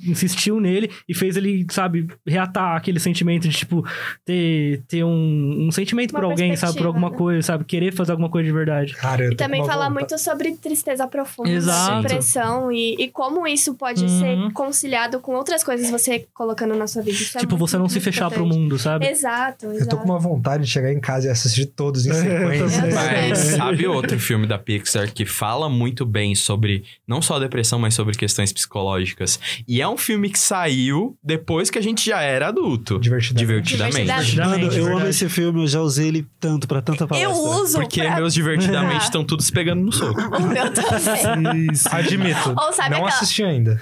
insistiu 0.00 0.60
nele 0.60 0.90
e 1.08 1.14
fez 1.14 1.36
ele, 1.36 1.66
sabe, 1.70 2.06
reatar 2.26 2.76
aquele 2.76 2.98
sentimento 3.00 3.48
de, 3.48 3.56
tipo, 3.56 3.84
ter, 4.24 4.82
ter 4.88 5.04
um, 5.04 5.66
um 5.66 5.70
sentimento 5.70 6.10
Uma 6.12 6.20
por 6.20 6.24
alguém, 6.30 6.56
sabe, 6.56 6.76
por 6.78 6.86
alguma 6.86 7.10
né? 7.10 7.16
coisa, 7.16 7.42
sabe, 7.42 7.64
querer 7.64 7.92
fazer 7.92 8.12
alguma 8.12 8.28
coisa 8.28 8.46
de 8.46 8.52
verdade. 8.52 8.94
Cara, 8.94 9.32
E 9.32 9.36
também 9.36 9.60
com 9.60 9.66
uma 9.66 9.72
fala 9.72 9.88
vontade- 9.88 10.10
muito 10.12 10.18
sobre 10.22 10.52
tristeza 10.56 11.06
profunda, 11.06 11.50
Exato. 11.50 12.02
depressão 12.02 12.70
e, 12.72 12.94
e 12.98 13.08
como 13.10 13.46
isso 13.46 13.74
pode 13.74 14.02
Uhum. 14.04 14.20
ser 14.48 14.52
conciliado 14.52 15.20
com 15.20 15.34
outras 15.34 15.64
coisas 15.64 15.90
você 15.90 16.26
colocando 16.34 16.74
na 16.76 16.86
sua 16.86 17.02
vida. 17.02 17.16
Isso 17.16 17.36
é 17.36 17.40
tipo, 17.40 17.52
muito, 17.56 17.66
você 17.68 17.78
não 17.78 17.88
se 17.88 17.98
fechar 18.00 18.30
pro 18.30 18.44
mundo, 18.46 18.78
sabe? 18.78 19.06
Exato, 19.06 19.66
exato. 19.66 19.80
Eu 19.84 19.88
tô 19.88 19.96
com 19.98 20.04
uma 20.04 20.18
vontade 20.18 20.64
de 20.64 20.70
chegar 20.70 20.92
em 20.92 21.00
casa 21.00 21.28
e 21.28 21.30
assistir 21.30 21.66
todos 21.66 22.06
em 22.06 22.12
sequência. 22.14 22.80
também. 22.82 23.28
Mas 23.30 23.38
sabe 23.38 23.86
outro 23.86 24.18
filme 24.18 24.46
da 24.46 24.58
Pixar 24.58 25.12
que 25.12 25.24
fala 25.24 25.68
muito 25.68 26.04
bem 26.04 26.34
sobre 26.34 26.84
não 27.06 27.20
só 27.22 27.38
depressão, 27.38 27.78
mas 27.78 27.94
sobre 27.94 28.14
questões 28.16 28.52
psicológicas? 28.52 29.38
E 29.66 29.80
é 29.80 29.85
um 29.88 29.96
filme 29.96 30.30
que 30.30 30.38
saiu 30.38 31.16
depois 31.22 31.70
que 31.70 31.78
a 31.78 31.82
gente 31.82 32.04
já 32.06 32.20
era 32.20 32.48
adulto. 32.48 32.98
Divertidamente. 32.98 33.74
Divertidamente. 33.76 34.30
Divertidamente. 34.30 34.78
Eu 34.78 34.96
amo 34.96 35.06
esse 35.06 35.28
filme, 35.28 35.62
eu 35.62 35.66
já 35.66 35.80
usei 35.80 36.08
ele 36.08 36.26
tanto 36.40 36.66
pra 36.68 36.80
tanta 36.82 37.06
palestra. 37.06 37.32
Eu 37.32 37.36
uso 37.38 37.78
Porque 37.78 38.02
pra... 38.02 38.16
meus 38.16 38.34
divertidamente 38.34 39.04
estão 39.04 39.24
todos 39.24 39.50
pegando 39.50 39.82
no 39.82 39.92
soco. 39.92 40.20
O 40.20 40.42
meu 40.48 40.72
também. 40.72 41.66
Admito. 41.90 42.54
Ou 42.56 42.72
sabe 42.72 42.90
não 42.90 42.98
aquela- 42.98 43.08
assisti 43.08 43.42
ainda. 43.42 43.80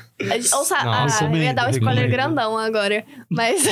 Ou 0.54 0.64
sa... 0.64 0.85
Nossa, 0.85 1.25
ah, 1.25 1.28
eu 1.28 1.37
ia 1.37 1.52
dar 1.52 1.66
um 1.66 1.71
spoiler 1.71 2.09
grandão 2.09 2.56
agora. 2.56 3.04
Mas 3.28 3.64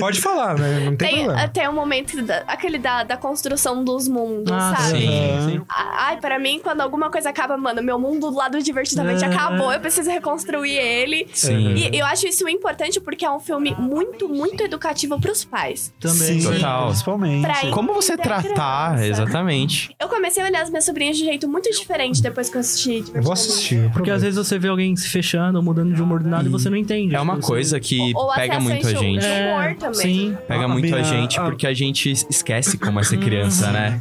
Pode 0.00 0.20
falar, 0.20 0.58
né? 0.58 0.80
Não 0.80 0.96
tem, 0.96 1.08
tem, 1.08 1.24
problema. 1.24 1.48
tem 1.48 1.68
um 1.68 1.72
momento, 1.72 2.20
da, 2.22 2.38
aquele 2.48 2.78
da, 2.78 3.04
da 3.04 3.16
construção 3.16 3.84
dos 3.84 4.08
mundos, 4.08 4.50
Ah, 4.52 4.74
sabe? 4.76 4.98
sim. 5.00 5.60
Ai, 5.68 6.16
pra 6.18 6.38
mim, 6.38 6.58
quando 6.62 6.80
alguma 6.80 7.10
coisa 7.10 7.30
acaba, 7.30 7.56
mano, 7.56 7.80
meu 7.82 7.98
mundo 7.98 8.28
do 8.30 8.36
lado 8.36 8.60
divertidamente 8.62 9.24
É. 9.24 9.28
acabou, 9.28 9.72
eu 9.72 9.78
preciso 9.80 10.10
reconstruir 10.10 10.72
ele. 10.76 11.28
Sim. 11.32 11.74
E 11.74 11.96
eu 11.96 12.06
acho 12.06 12.26
isso 12.26 12.48
importante 12.48 13.00
porque 13.00 13.24
é 13.24 13.30
um 13.30 13.38
filme 13.40 13.74
muito, 13.78 14.28
muito 14.28 14.62
educativo 14.64 15.20
pros 15.20 15.44
pais. 15.44 15.92
Também. 16.00 16.40
Sim, 16.40 16.52
Total. 16.52 16.86
Principalmente. 16.88 17.42
Pra- 17.42 17.70
Como 17.70 17.94
você 17.94 18.16
tratar, 18.16 18.94
criança. 18.96 19.06
exatamente. 19.06 19.94
Eu 20.00 20.08
comecei 20.08 20.42
a 20.42 20.46
olhar 20.46 20.62
as 20.62 20.70
minhas 20.70 20.84
sobrinhas 20.84 21.16
de 21.16 21.24
jeito 21.24 21.48
muito 21.48 21.70
diferente 21.70 22.20
depois 22.20 22.50
que 22.50 22.56
eu 22.56 22.60
assisti. 22.60 23.04
Eu 23.14 23.22
vou 23.22 23.32
assistir. 23.32 23.90
Porque 23.92 24.10
às 24.10 24.22
vezes 24.22 24.36
você 24.36 24.58
vê 24.58 24.68
alguém 24.68 24.94
se 24.96 25.08
fechando, 25.08 25.62
mudando 25.62 25.83
de 25.92 26.02
humor 26.02 26.22
do 26.22 26.28
nada 26.28 26.46
e 26.48 26.48
você 26.50 26.70
não 26.70 26.76
entende. 26.76 27.14
É 27.14 27.20
uma 27.20 27.34
Tipo, 27.34 27.46
coisa 27.48 27.78
que 27.80 28.12
Ou 28.14 28.30
as 28.30 28.36
pega 28.36 28.60
muito 28.60 28.86
a 28.86 28.94
gente. 28.94 29.24
É, 29.24 29.52
humor 29.52 29.74
também. 29.76 29.94
Sim. 29.94 30.38
Pega 30.48 30.64
A 30.64 30.68
muito 30.68 30.86
a 30.86 30.90
minha- 30.98 31.04
gente 31.04 31.38
a- 31.38 31.42
porque 31.44 31.66
a 31.66 31.74
gente 31.74 32.10
esquece 32.10 32.78
como 32.78 33.00
é 33.00 33.02
ser 33.02 33.18
criança, 33.18 33.70
né? 33.70 34.00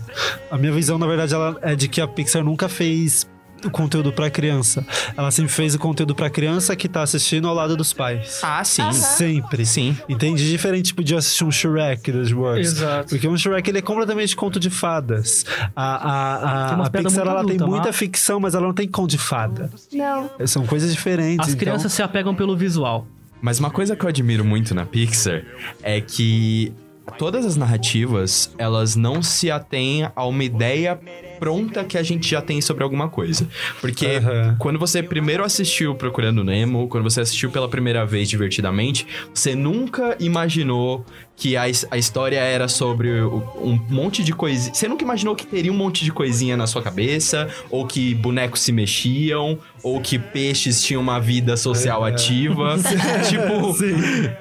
A 0.51 0.57
minha 0.57 0.71
visão, 0.71 0.97
na 0.97 1.07
verdade, 1.07 1.33
ela 1.33 1.57
é 1.61 1.75
de 1.75 1.87
que 1.87 1.99
a 1.99 2.07
Pixar 2.07 2.43
nunca 2.43 2.69
fez 2.69 3.27
o 3.67 3.71
conteúdo 3.71 4.11
pra 4.11 4.29
criança. 4.29 4.85
Ela 5.15 5.31
sempre 5.31 5.51
fez 5.51 5.75
o 5.75 5.79
conteúdo 5.79 6.13
pra 6.15 6.29
criança 6.29 6.75
que 6.75 6.87
tá 6.87 7.01
assistindo 7.03 7.47
ao 7.47 7.53
lado 7.55 7.75
dos 7.77 7.93
pais. 7.93 8.39
Ah, 8.43 8.63
sim. 8.63 8.81
Aham. 8.81 8.93
Sempre. 8.93 9.65
Sim. 9.65 9.97
Entende? 10.07 10.49
Diferente 10.49 10.87
tipo, 10.87 11.03
de 11.03 11.15
assistir 11.15 11.43
um 11.43 11.51
Shrek 11.51 12.11
das 12.11 12.31
Works. 12.31 12.67
Exato. 12.67 13.09
Porque 13.09 13.27
um 13.27 13.37
Shrek 13.37 13.69
ele 13.69 13.79
é 13.79 13.81
completamente 13.81 14.35
conto 14.35 14.59
de 14.59 14.69
fadas. 14.69 15.45
A, 15.75 15.83
a, 15.83 16.35
a, 16.81 16.85
a 16.85 16.89
Pixar 16.89 17.27
ela 17.27 17.45
tem 17.45 17.57
muita 17.59 17.87
mas- 17.87 17.95
ficção, 17.95 18.39
mas 18.39 18.53
ela 18.55 18.65
não 18.67 18.73
tem 18.73 18.87
conto 18.87 19.09
de 19.11 19.17
fada. 19.17 19.69
Não. 19.91 20.29
São 20.45 20.65
coisas 20.65 20.91
diferentes. 20.91 21.47
As 21.47 21.53
então- 21.53 21.59
crianças 21.59 21.91
se 21.93 22.01
apegam 22.01 22.33
pelo 22.35 22.55
visual. 22.55 23.07
Mas 23.41 23.59
uma 23.59 23.69
coisa 23.69 23.95
que 23.95 24.05
eu 24.05 24.09
admiro 24.09 24.45
muito 24.45 24.73
na 24.73 24.85
Pixar 24.85 25.43
é 25.81 25.99
que 25.99 26.71
todas 27.17 27.45
as 27.45 27.55
narrativas, 27.55 28.53
elas 28.57 28.95
não 28.95 29.21
se 29.21 29.51
atêm 29.51 30.09
a 30.15 30.25
uma 30.25 30.43
ideia 30.43 30.99
pronta 31.39 31.83
que 31.83 31.97
a 31.97 32.03
gente 32.03 32.29
já 32.29 32.41
tem 32.41 32.61
sobre 32.61 32.83
alguma 32.83 33.09
coisa. 33.09 33.47
Porque 33.81 34.05
Aham. 34.05 34.55
quando 34.59 34.79
você 34.79 35.03
primeiro 35.03 35.43
assistiu 35.43 35.95
Procurando 35.95 36.43
Nemo, 36.43 36.87
quando 36.87 37.03
você 37.03 37.21
assistiu 37.21 37.51
pela 37.51 37.67
primeira 37.67 38.05
vez 38.05 38.29
divertidamente, 38.29 39.05
você 39.33 39.53
nunca 39.55 40.15
imaginou 40.19 41.05
que 41.35 41.57
a, 41.57 41.63
a 41.91 41.97
história 41.97 42.37
era 42.39 42.67
sobre 42.67 43.09
um 43.21 43.79
monte 43.89 44.23
de 44.23 44.31
coisinha. 44.33 44.73
Você 44.73 44.87
nunca 44.87 45.03
imaginou 45.03 45.35
que 45.35 45.45
teria 45.47 45.71
um 45.71 45.75
monte 45.75 46.03
de 46.05 46.11
coisinha 46.11 46.55
na 46.55 46.67
sua 46.67 46.81
cabeça, 46.81 47.49
ou 47.69 47.85
que 47.87 48.13
bonecos 48.15 48.59
se 48.61 48.71
mexiam, 48.71 49.57
ou 49.81 49.99
que 49.99 50.17
peixes 50.19 50.81
tinham 50.83 51.01
uma 51.01 51.19
vida 51.19 51.57
social 51.57 52.03
ativa. 52.05 52.77
tipo, 53.27 53.75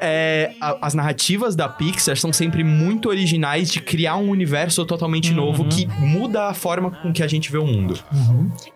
é, 0.00 0.52
a- 0.60 0.78
as 0.82 0.94
narrativas 0.94 1.56
da 1.56 1.68
Pixar 1.68 2.16
são 2.16 2.32
sempre 2.32 2.62
muito 2.62 3.08
originais 3.08 3.70
de 3.70 3.80
criar 3.80 4.16
um 4.16 4.28
universo 4.28 4.84
totalmente 4.84 5.32
novo 5.32 5.64
que 5.64 5.86
muda 5.98 6.48
a 6.48 6.54
forma 6.54 6.90
com 6.90 7.12
que 7.12 7.22
a 7.22 7.28
gente 7.28 7.50
vê 7.50 7.58
o 7.58 7.66
mundo. 7.66 7.98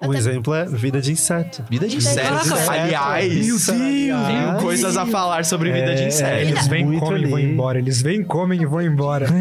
Um 0.02 0.12
exemplo 0.14 0.54
é 0.54 0.64
Vida 0.66 1.00
de 1.00 1.12
Inseto. 1.12 1.62
Vida 1.70 1.86
de 1.86 1.96
Vida 1.96 2.10
de 2.10 2.18
inseto. 2.20 2.34
inseto. 2.46 2.70
Aliás, 2.70 3.32
Meu 3.32 3.56
Deus! 3.58 3.66
tenho 4.26 4.56
coisas 4.60 4.96
a 4.96 5.06
falar 5.06 5.44
sobre 5.44 5.70
vida 5.70 5.94
de 5.94 6.02
É, 6.02 6.08
inseto. 6.08 6.48
Eles 6.48 6.66
vêm, 6.66 6.98
comem 6.98 7.22
e 7.22 7.26
vão 7.26 7.38
embora. 7.38 7.78
Eles 7.78 8.02
vêm, 8.06 8.22
comem 8.22 8.62
e 8.62 8.66
vão 8.66 8.80
embora. 8.80 9.26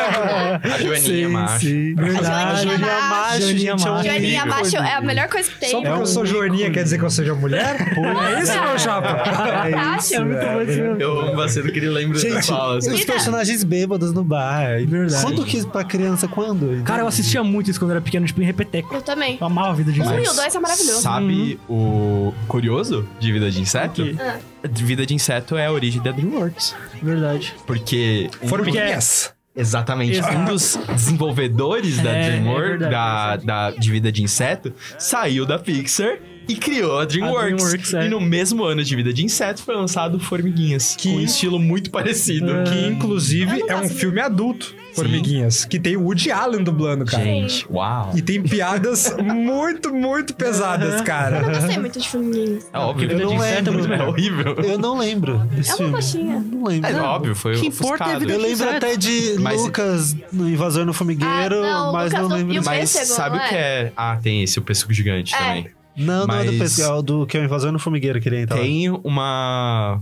A 0.55 0.77
Joaninha, 0.81 1.29
macho. 1.29 1.65
Joaninha 1.67 2.23
Joaninha 2.23 2.77
macho. 2.77 3.09
macho, 3.09 3.41
Joaninha 3.41 3.71
é 3.71 3.75
um 3.75 3.79
macho. 3.79 4.03
Joaninha 4.07 4.45
macho 4.45 4.77
é 4.77 4.93
a 4.95 5.01
melhor 5.01 5.27
coisa 5.29 5.49
que 5.51 5.57
tem. 5.59 5.69
Só 5.69 5.77
porque 5.77 5.87
É 5.89 5.95
eu 5.95 6.01
um 6.01 6.05
sou 6.05 6.25
joaninha 6.25 6.61
ícone. 6.63 6.73
quer 6.73 6.83
dizer 6.83 6.97
que 6.97 7.05
eu 7.05 7.09
seja 7.09 7.35
mulher? 7.35 7.75
é 7.79 8.41
isso, 8.43 8.61
meu 8.61 8.79
chapa? 8.79 9.23
É 9.67 9.97
isso, 9.97 10.15
É 10.15 10.19
muito 10.23 10.39
bom. 10.39 10.95
Eu 10.99 11.19
amo 11.21 11.35
você 11.35 11.61
que 11.61 11.77
ele 11.79 11.89
lembra 11.89 12.17
Gente, 12.19 12.33
das 12.33 12.47
falas. 12.47 12.85
os 12.87 13.05
personagens 13.05 13.63
bêbados 13.63 14.13
no 14.13 14.23
bar. 14.23 14.65
Verdade. 14.85 15.21
Quando 15.23 15.45
que 15.45 15.65
pra 15.67 15.83
criança, 15.83 16.27
quando? 16.27 16.81
Cara, 16.83 17.01
eu 17.03 17.07
assistia 17.07 17.43
muito 17.43 17.69
isso 17.69 17.79
quando 17.79 17.91
era 17.91 18.01
pequeno, 18.01 18.25
tipo, 18.25 18.41
em 18.41 18.45
repeteco. 18.45 18.93
Eu 18.95 19.01
também. 19.01 19.37
Eu 19.39 19.47
amava 19.47 19.69
a 19.69 19.73
vida 19.73 19.91
de 19.91 20.01
Um 20.01 20.03
inseto. 20.05 20.23
e 20.23 20.27
o 20.29 20.33
dois 20.33 20.55
é 20.55 20.59
maravilhoso. 20.59 21.01
Sabe 21.01 21.59
o 21.69 22.33
curioso 22.47 23.07
de 23.19 23.31
vida 23.31 23.49
de 23.51 23.61
inseto? 23.61 24.03
Ah. 24.19 24.67
De 24.67 24.83
vida 24.83 25.05
de 25.05 25.13
inseto 25.13 25.57
é 25.57 25.65
a 25.67 25.71
origem 25.71 26.01
da 26.01 26.11
DreamWorks. 26.11 26.75
Verdade. 27.01 27.53
Porque 27.65 28.29
um 28.41 28.47
Formiguinhas. 28.47 29.33
Exatamente. 29.59 30.17
Exato. 30.17 30.37
Um 30.37 30.45
dos 30.45 30.79
desenvolvedores 30.95 31.97
da 32.01 32.11
É, 32.11 32.21
é 32.21 32.29
DreamWorks, 32.29 32.79
verdade, 32.79 33.45
da, 33.45 33.69
da, 33.71 33.77
de 33.77 33.91
Vida 33.91 34.11
de 34.11 34.23
Inseto, 34.23 34.73
saiu 34.97 35.45
da 35.45 35.59
Pixar 35.59 36.17
e 36.49 36.55
criou 36.55 36.99
a 36.99 37.05
DreamWorks. 37.05 37.55
DreamWorks, 37.55 37.93
é. 37.93 38.05
E 38.07 38.09
no 38.09 38.19
mesmo 38.19 38.63
ano 38.63 38.83
de 38.83 38.95
Vida 38.95 39.13
de 39.13 39.23
Inseto 39.23 39.61
foi 39.63 39.75
lançado 39.75 40.19
Formiguinhas, 40.19 40.97
com 41.01 41.09
um 41.09 41.21
estilo 41.21 41.59
muito 41.59 41.89
parecido. 41.91 42.51
É. 42.51 42.63
Que, 42.63 42.87
inclusive, 42.87 43.59
Eu 43.61 43.69
é 43.69 43.75
um 43.77 43.87
filme 43.89 44.19
adulto, 44.19 44.75
Formiguinhas. 44.93 45.65
Que 45.65 45.79
tem 45.79 45.95
o 45.95 46.01
Woody 46.01 46.31
Allen 46.31 46.63
dublando, 46.63 47.05
cara. 47.05 47.23
Gente, 47.23 47.65
uau. 47.69 48.11
E 48.15 48.21
tem 48.21 48.41
piadas 48.41 49.15
muito, 49.23 49.93
muito 49.93 50.33
pesadas, 50.33 50.89
Eu 50.93 50.97
não 50.97 51.03
cara. 51.05 51.41
gostei 51.43 51.77
muito 51.77 51.99
de 51.99 52.09
formiguinhas. 52.09 52.67
É 52.73 52.77
óbvio. 52.79 53.07
De 53.07 53.15
não 53.15 53.43
é 53.43 53.61
lembro. 53.61 53.93
É 53.93 54.03
horrível. 54.03 54.55
Eu 54.55 54.77
não 54.79 54.97
lembro 54.97 55.37
desse 55.53 55.69
É 55.69 55.73
uma 55.73 55.77
filme. 55.77 55.93
coxinha. 55.93 56.39
Não 56.51 56.63
lembro. 56.65 56.89
É 56.89 57.01
óbvio, 57.01 57.35
foi 57.35 57.55
O 57.55 57.59
que 57.61 57.67
importa 57.67 58.03
é 58.05 58.15
a 58.15 58.19
vida 58.19 58.33
Eu 58.33 58.37
de 58.39 58.43
lembro 58.43 58.65
inseto. 58.65 58.75
até 58.85 58.95
de 58.97 59.35
Mas- 59.39 59.61
Lucas 59.61 60.15
no 60.33 60.49
Invasor 60.49 60.85
no 60.85 60.93
Formigueiro, 60.93 61.63
Ah, 61.63 61.69
não, 61.85 61.93
mas 61.93 62.11
Lucas 62.11 62.27
não 62.29 62.35
lembro. 62.37 62.53
e 62.55 62.59
o 62.59 62.63
Mas 62.65 62.79
pêssego, 62.93 63.05
sabe 63.05 63.37
não 63.37 63.45
o 63.45 63.47
que 63.47 63.55
é? 63.55 63.91
Ah, 63.95 64.17
tem 64.21 64.43
esse, 64.43 64.57
o 64.57 64.61
pêssego 64.61 64.91
gigante 64.91 65.35
É. 65.35 65.37
também. 65.37 65.67
Não, 65.99 66.25
não 66.25 66.35
é 66.35 66.45
do 66.45 66.53
Mas- 66.53 66.57
pessoal, 66.75 67.01
do 67.03 67.25
que 67.27 67.37
é 67.37 67.41
o 67.41 67.43
Invasor 67.43 67.71
no 67.71 67.79
Formigueiro 67.79 68.19
que 68.21 68.29
ele 68.29 68.41
entra 68.41 68.55
lá. 68.55 68.61
Tem 68.61 68.89
uma. 68.89 70.01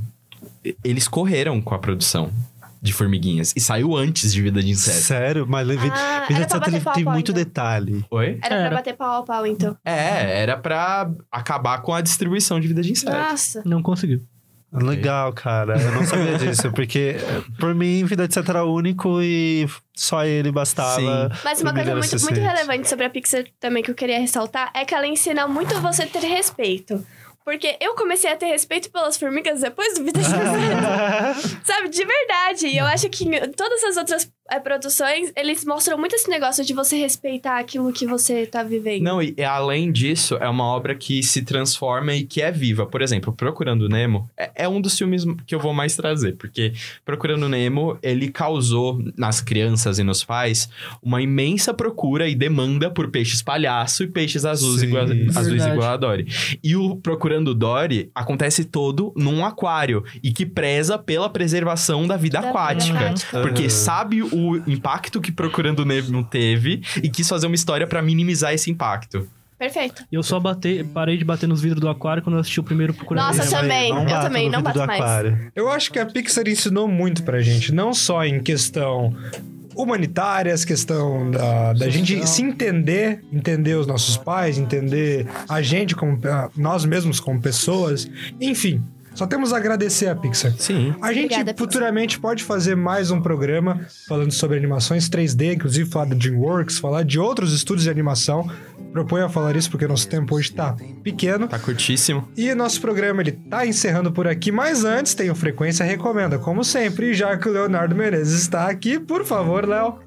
Eles 0.83 1.07
correram 1.07 1.62
com 1.62 1.73
a 1.73 1.79
produção 1.79 2.29
de 2.81 2.93
formiguinhas 2.93 3.53
e 3.55 3.60
saiu 3.60 3.95
antes 3.97 4.31
de 4.31 4.41
Vida 4.41 4.62
de 4.62 4.69
Inseto. 4.69 4.97
Sério? 4.97 5.45
Mas 5.49 5.67
Vida, 5.67 5.93
Ah, 5.95 6.25
Vida 6.27 6.41
de 6.41 6.45
Inseto 6.45 6.69
ele 6.69 6.79
tem 6.79 7.03
pau, 7.03 7.13
muito 7.13 7.31
então. 7.31 7.43
detalhe. 7.43 8.05
Oi? 8.12 8.39
Era 8.43 8.55
Era. 8.55 8.67
pra 8.69 8.77
bater 8.77 8.95
pau 8.95 9.21
a 9.21 9.23
pau, 9.25 9.45
então. 9.47 9.75
É, 9.83 10.41
era 10.43 10.55
pra 10.57 11.10
acabar 11.31 11.81
com 11.81 11.93
a 11.93 12.01
distribuição 12.01 12.60
de 12.60 12.67
Vida 12.67 12.81
de 12.81 12.91
Inseto. 12.91 13.12
Nossa. 13.12 13.63
Não 13.65 13.81
conseguiu. 13.81 14.21
Legal, 14.86 15.34
cara. 15.34 15.80
Eu 15.80 15.92
não 15.92 16.06
sabia 16.06 16.38
disso, 16.40 16.72
porque 16.72 17.16
por 17.60 17.74
mim, 17.74 18.04
Vida 18.06 18.26
etc 18.26 18.48
era 18.50 18.63
único 18.63 19.22
e 19.22 19.68
só 19.96 20.24
ele 20.24 20.52
bastava. 20.52 21.30
Mas 21.44 21.62
pra 21.62 21.72
uma 21.72 21.74
coisa 21.74 21.96
muito, 21.96 22.22
muito 22.22 22.40
relevante 22.40 22.88
sobre 22.88 23.06
a 23.06 23.10
Pixar 23.10 23.46
também 23.60 23.84
que 23.84 23.92
eu 23.92 23.96
queria 23.96 24.20
ressaltar 24.20 24.72
é 24.74 24.86
que 24.86 24.94
ela 24.94 25.08
ensina 25.08 25.48
muito 25.48 25.80
você 25.82 26.04
a 26.04 26.08
ter 26.08 26.20
respeito. 26.20 27.06
Porque 27.48 27.78
eu 27.80 27.96
comecei 27.96 28.30
a 28.30 28.36
ter 28.36 28.48
respeito 28.48 28.92
pelas 28.92 29.16
formigas 29.16 29.62
depois 29.62 29.98
do 29.98 30.04
Vida 30.04 30.20
X. 30.20 30.30
Sabe, 31.63 31.88
de 31.88 32.04
verdade. 32.04 32.68
E 32.68 32.78
eu 32.78 32.86
acho 32.86 33.08
que 33.10 33.24
em 33.24 33.52
todas 33.54 33.82
as 33.86 33.96
outras 33.96 34.30
é, 34.49 34.60
produções, 34.60 35.31
eles 35.36 35.65
mostram 35.65 35.97
muito 35.97 36.15
esse 36.15 36.29
negócio 36.29 36.63
de 36.63 36.73
você 36.73 36.97
respeitar 36.97 37.60
aquilo 37.60 37.91
que 37.91 38.05
você 38.05 38.45
tá 38.45 38.63
vivendo. 38.63 39.03
Não, 39.03 39.21
e 39.21 39.36
além 39.43 39.91
disso, 39.91 40.36
é 40.38 40.47
uma 40.47 40.63
obra 40.63 40.95
que 40.95 41.21
se 41.23 41.41
transforma 41.41 42.13
e 42.13 42.23
que 42.23 42.41
é 42.41 42.51
viva. 42.51 42.86
Por 42.86 43.01
exemplo, 43.01 43.33
Procurando 43.33 43.89
Nemo 43.89 44.29
é, 44.38 44.51
é 44.55 44.69
um 44.69 44.79
dos 44.79 44.97
filmes 44.97 45.25
que 45.45 45.53
eu 45.55 45.60
vou 45.60 45.73
mais 45.73 45.95
trazer, 45.95 46.36
porque 46.36 46.73
Procurando 47.05 47.49
Nemo, 47.49 47.97
ele 48.01 48.29
causou 48.29 48.99
nas 49.17 49.41
crianças 49.41 49.99
e 49.99 50.03
nos 50.03 50.23
pais 50.23 50.69
uma 51.01 51.21
imensa 51.21 51.73
procura 51.73 52.27
e 52.27 52.36
demanda 52.36 52.89
por 52.89 53.10
peixes 53.10 53.41
palhaço 53.41 54.03
e 54.03 54.07
peixes 54.07 54.45
azuis, 54.45 54.81
Sim. 54.81 54.88
igual, 54.88 55.05
azuis 55.36 55.65
igual 55.65 55.91
a 55.91 55.97
Dory. 55.97 56.27
E 56.63 56.75
o 56.75 56.95
Procurando 56.97 57.53
Dory 57.53 58.10
acontece 58.13 58.63
todo 58.65 59.13
num 59.15 59.43
aquário 59.45 60.03
e 60.23 60.31
que 60.31 60.45
preza 60.45 60.97
pela 60.97 61.29
preservação 61.29 62.07
da 62.07 62.15
vida 62.15 62.27
Da 62.27 62.47
vida 62.47 62.49
aquática. 62.49 62.99
aquática. 62.99 63.41
Porque 63.41 63.69
sabe 63.69 64.21
o 64.21 64.37
impacto 64.67 65.19
que 65.21 65.32
Procurando 65.32 65.86
Nemo 65.86 66.23
teve 66.23 66.82
e 67.02 67.10
quis 67.10 67.28
fazer 67.28 67.47
uma 67.47 67.56
história 67.56 67.88
pra 67.88 68.02
minimizar 68.02 68.54
esse 68.54 68.69
impacto. 68.69 69.28
Perfeito. 69.58 70.04
E 70.12 70.15
eu 70.15 70.21
só 70.21 70.39
parei 70.93 71.17
de 71.17 71.26
bater 71.26 71.47
nos 71.50 71.62
vidros 71.62 71.82
do 71.82 71.89
aquário 71.89 72.21
quando 72.21 72.36
eu 72.36 72.41
assisti 72.41 72.60
o 72.60 72.63
primeiro 72.63 72.93
Procurando 72.93 73.26
Nossa, 73.26 73.39
Nemo. 73.43 73.52
também. 73.52 73.89
Não 73.89 74.04
Eu 74.04 74.06
bato 74.10 74.26
também, 74.28 74.50
não 74.50 74.62
bato 74.62 74.80
do 74.80 74.86
mais. 74.86 75.02
aquário. 75.02 75.52
Eu 75.56 75.69
acho 75.69 75.91
que 75.91 75.97
a 75.97 76.06
Pixar 76.06 76.47
ensinou 76.47 76.88
muito 76.88 77.23
pra 77.23 77.41
gente, 77.41 77.73
não 77.73 77.91
só 77.93 78.23
em 78.23 78.39
questão 78.39 79.15
humanitárias, 79.76 80.65
questão 80.65 81.30
da, 81.30 81.73
da 81.73 81.89
gente 81.89 82.28
se 82.28 82.41
entender, 82.41 83.23
entender 83.32 83.76
os 83.76 83.86
nossos 83.86 84.17
pais, 84.17 84.58
entender 84.58 85.28
a 85.47 85.62
gente 85.62 85.95
como 85.95 86.19
nós 86.56 86.84
mesmos 86.86 87.19
como 87.19 87.39
pessoas, 87.41 88.10
enfim. 88.41 88.82
Só 89.17 89.25
temos 89.25 89.51
a 89.51 89.58
agradecer 89.58 90.10
a 90.10 90.15
Pixar. 90.15 90.53
Sim. 90.60 90.93
A 91.01 91.12
gente 91.12 91.25
Obrigada, 91.25 91.51
Pixar. 91.51 91.58
futuramente 91.58 92.19
pode 92.19 92.43
fazer 92.43 92.75
mais 92.75 93.10
um 93.10 93.19
programa 93.19 93.82
falando 94.08 94.32
sobre 94.32 94.56
animações 94.58 95.10
3D, 95.10 95.56
inclusive 95.56 95.89
falar 95.89 96.06
da 96.06 96.15
DreamWorks, 96.15 96.77
falar 96.77 97.01
de 97.01 97.19
outros 97.19 97.51
estúdios 97.51 97.86
de 97.86 97.89
animação. 97.89 98.47
Proponho 98.91 99.26
a 99.26 99.30
falar 99.30 99.56
isso 99.56 99.69
porque 99.69 99.88
nosso 99.88 100.08
tempo 100.08 100.36
hoje 100.36 100.52
tá 100.52 100.76
pequeno. 101.04 101.47
Tá 101.47 101.60
curtíssimo. 101.60 102.28
E 102.36 102.54
nosso 102.56 102.82
programa 102.82 103.21
ele 103.21 103.32
tá 103.32 103.65
encerrando 103.65 104.12
por 104.12 104.28
aqui, 104.28 104.52
mas 104.52 104.84
antes 104.84 105.13
tem 105.13 105.30
o 105.30 105.36
Frequência 105.36 105.86
Recomenda, 105.86 106.39
como 106.39 106.63
sempre, 106.63 107.13
já 107.13 107.38
que 107.38 107.47
o 107.47 107.52
Leonardo 107.52 107.95
Menezes 107.95 108.41
está 108.41 108.69
aqui, 108.69 109.00
por 109.00 109.26
favor, 109.26 109.67
Léo. 109.67 110.00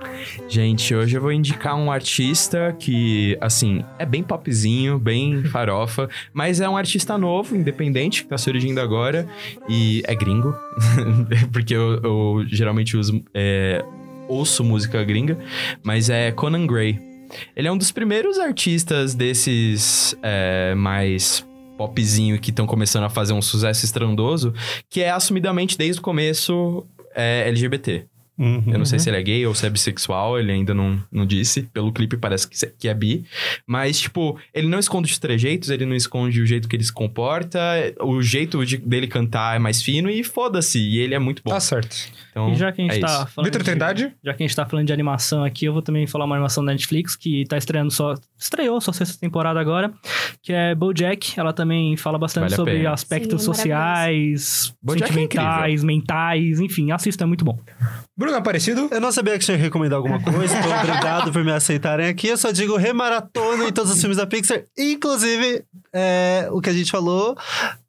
Gente, 0.48 0.94
hoje 0.94 1.16
eu 1.16 1.20
vou 1.20 1.32
indicar 1.32 1.76
um 1.76 1.90
artista 1.90 2.74
que, 2.78 3.36
assim, 3.40 3.84
é 3.98 4.06
bem 4.06 4.22
popzinho, 4.22 4.98
bem 4.98 5.44
farofa, 5.50 6.08
mas 6.32 6.60
é 6.60 6.68
um 6.68 6.76
artista 6.76 7.16
novo, 7.16 7.56
independente, 7.56 8.22
que 8.22 8.28
tá 8.28 8.38
surgindo 8.38 8.80
agora 8.80 9.26
e 9.68 10.02
é 10.06 10.14
gringo, 10.14 10.54
porque 11.52 11.74
eu, 11.74 12.00
eu 12.02 12.44
geralmente 12.46 12.96
uso, 12.96 13.22
é, 13.34 13.84
ouço 14.28 14.64
música 14.64 15.02
gringa, 15.04 15.38
mas 15.82 16.08
é 16.08 16.30
Conan 16.32 16.66
Gray. 16.66 17.09
Ele 17.56 17.68
é 17.68 17.72
um 17.72 17.78
dos 17.78 17.90
primeiros 17.92 18.38
artistas 18.38 19.14
desses 19.14 20.14
é, 20.22 20.74
mais 20.74 21.46
popzinho 21.78 22.38
que 22.38 22.50
estão 22.50 22.66
começando 22.66 23.04
a 23.04 23.08
fazer 23.10 23.32
um 23.32 23.40
sucesso 23.42 23.84
estrondoso, 23.84 24.52
que 24.88 25.00
é 25.00 25.10
assumidamente 25.10 25.78
desde 25.78 25.98
o 26.00 26.02
começo 26.02 26.86
é, 27.14 27.48
LGBT. 27.48 28.04
Uhum. 28.38 28.62
Eu 28.68 28.78
não 28.78 28.86
sei 28.86 28.98
se 28.98 29.10
ele 29.10 29.18
é 29.18 29.22
gay 29.22 29.46
ou 29.46 29.54
se 29.54 29.66
é 29.66 29.70
bissexual, 29.70 30.38
ele 30.40 30.50
ainda 30.50 30.72
não, 30.72 30.98
não 31.12 31.26
disse. 31.26 31.62
Pelo 31.74 31.92
clipe 31.92 32.16
parece 32.16 32.48
que 32.78 32.88
é 32.88 32.94
bi. 32.94 33.22
Mas, 33.66 34.00
tipo, 34.00 34.38
ele 34.54 34.66
não 34.66 34.78
esconde 34.78 35.12
os 35.12 35.18
trejeitos, 35.18 35.68
ele 35.68 35.84
não 35.84 35.94
esconde 35.94 36.40
o 36.40 36.46
jeito 36.46 36.66
que 36.66 36.74
ele 36.74 36.82
se 36.82 36.92
comporta. 36.92 37.60
O 38.00 38.22
jeito 38.22 38.64
de- 38.64 38.78
dele 38.78 39.06
cantar 39.06 39.56
é 39.56 39.58
mais 39.58 39.82
fino 39.82 40.08
e 40.08 40.24
foda-se. 40.24 40.78
E 40.78 40.98
ele 41.00 41.14
é 41.14 41.18
muito 41.18 41.42
bom. 41.44 41.50
Tá 41.50 41.60
certo. 41.60 41.94
Então, 42.30 42.50
E 42.52 42.54
já 42.54 42.70
que 42.72 42.80
a 42.80 42.84
gente 42.84 42.96
é 42.96 43.00
tá 43.00 43.06
isso. 43.06 43.26
falando. 43.34 43.46
Vitor 43.46 43.60
de- 43.62 43.64
Trindade? 43.70 44.12
Já 44.24 44.34
que 44.34 44.42
a 44.42 44.46
gente 44.46 44.56
tá 44.56 44.64
falando 44.66 44.86
de 44.86 44.92
animação 44.92 45.42
aqui, 45.44 45.64
eu 45.64 45.72
vou 45.72 45.82
também 45.82 46.06
falar 46.06 46.24
uma 46.24 46.36
animação 46.36 46.64
da 46.64 46.72
Netflix 46.72 47.16
que 47.16 47.44
tá 47.46 47.56
estreando 47.56 47.90
só. 47.90 48.14
Estreou 48.38 48.80
sua 48.80 48.94
sexta 48.94 49.18
temporada 49.20 49.58
agora, 49.60 49.92
que 50.42 50.52
é 50.52 50.74
Bojack. 50.74 51.38
Ela 51.38 51.52
também 51.52 51.96
fala 51.96 52.18
bastante 52.18 52.44
Vale 52.44 52.56
sobre 52.56 52.86
aspectos 52.86 53.42
Sim, 53.42 53.50
é 53.50 53.54
sociais, 53.54 54.74
Bojack 54.82 55.10
é 55.10 55.14
sentimentais, 55.14 55.84
mentais, 55.84 56.60
enfim, 56.60 56.90
assista, 56.92 57.24
é 57.24 57.26
muito 57.26 57.44
bom. 57.44 57.58
Bruno 58.16 58.36
Aparecido? 58.36 58.88
Eu 58.90 59.00
não 59.00 59.10
sabia 59.12 59.38
que 59.38 59.44
tinha 59.44 59.56
que 59.56 59.62
recomendar 59.62 59.96
alguma 59.96 60.20
coisa, 60.22 60.56
então 60.58 60.70
obrigado 60.78 61.32
por 61.32 61.42
me 61.44 61.52
aceitarem 61.52 62.06
aqui. 62.06 62.28
Eu 62.28 62.36
só 62.36 62.50
digo 62.50 62.76
remaratona 62.76 63.68
em 63.68 63.72
todos 63.72 63.90
os 63.90 63.98
filmes 63.98 64.16
da 64.18 64.26
Pixar, 64.26 64.62
inclusive 64.78 65.64
é, 65.92 66.48
o 66.52 66.60
que 66.60 66.70
a 66.70 66.72
gente 66.72 66.90
falou 66.90 67.36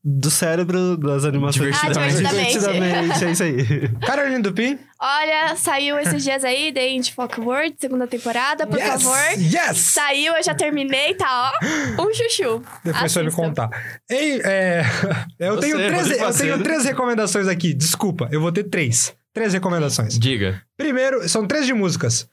do 0.04 0.32
cérebro 0.32 0.98
das 0.98 1.26
animações. 1.26 1.76
Divertidamente. 1.76 2.26
Ah, 2.26 2.30
divertidamente. 2.30 2.60
Divertidamente, 2.60 3.26
é 3.26 3.32
isso 3.32 3.44
aí. 3.44 3.90
Carolina 4.06 4.40
Dupin? 4.40 4.80
Olha, 5.00 5.56
saiu 5.56 6.00
esses 6.00 6.24
dias 6.24 6.44
aí, 6.44 6.74
The 6.74 6.90
Indie 6.90 7.12
Folk 7.12 7.40
World, 7.40 7.76
segunda 7.80 8.08
temporada, 8.08 8.66
por 8.66 8.80
yes! 8.80 8.88
favor. 8.88 9.18
Yes! 9.38 9.78
Saiu, 9.78 10.36
eu 10.36 10.44
já 10.44 10.56
terminei, 10.56 11.14
tá 11.14 11.52
ó. 12.00 12.02
Um 12.02 12.14
chuchu. 12.14 12.64
Depois 12.84 13.12
você 13.12 13.20
vai 13.20 13.30
me 13.30 13.36
contar. 13.36 13.70
Ei, 14.10 14.42
é, 14.44 14.84
eu, 15.40 15.56
Você, 15.56 15.62
tenho 15.62 15.78
três, 15.78 16.12
eu 16.12 16.34
tenho 16.34 16.64
três 16.64 16.86
recomendações 16.86 17.48
aqui. 17.48 17.74
Desculpa, 17.74 18.28
eu 18.32 18.42
vou 18.42 18.52
ter 18.52 18.64
três. 18.64 19.14
Três 19.34 19.54
recomendações. 19.54 20.18
Diga. 20.18 20.62
Primeiro, 20.76 21.28
são 21.30 21.46
três 21.46 21.66
de 21.66 21.74
músicas. 21.74 22.28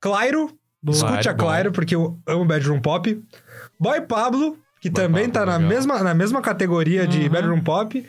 Clairo, 0.00 0.50
escute 0.88 1.28
a. 1.28 1.34
Clairo, 1.34 1.70
porque 1.70 1.94
eu 1.94 2.18
amo 2.26 2.44
Bedroom 2.46 2.80
Pop. 2.80 3.22
Boy 3.78 4.00
Pablo, 4.02 4.58
que 4.80 4.90
também 4.90 5.28
Pablo, 5.28 5.32
tá 5.34 5.46
na 5.46 5.56
legal. 5.56 5.68
mesma, 5.68 6.02
na 6.02 6.14
mesma 6.14 6.40
categoria 6.40 7.06
de 7.06 7.28
Bedroom 7.28 7.60
Pop. 7.60 8.04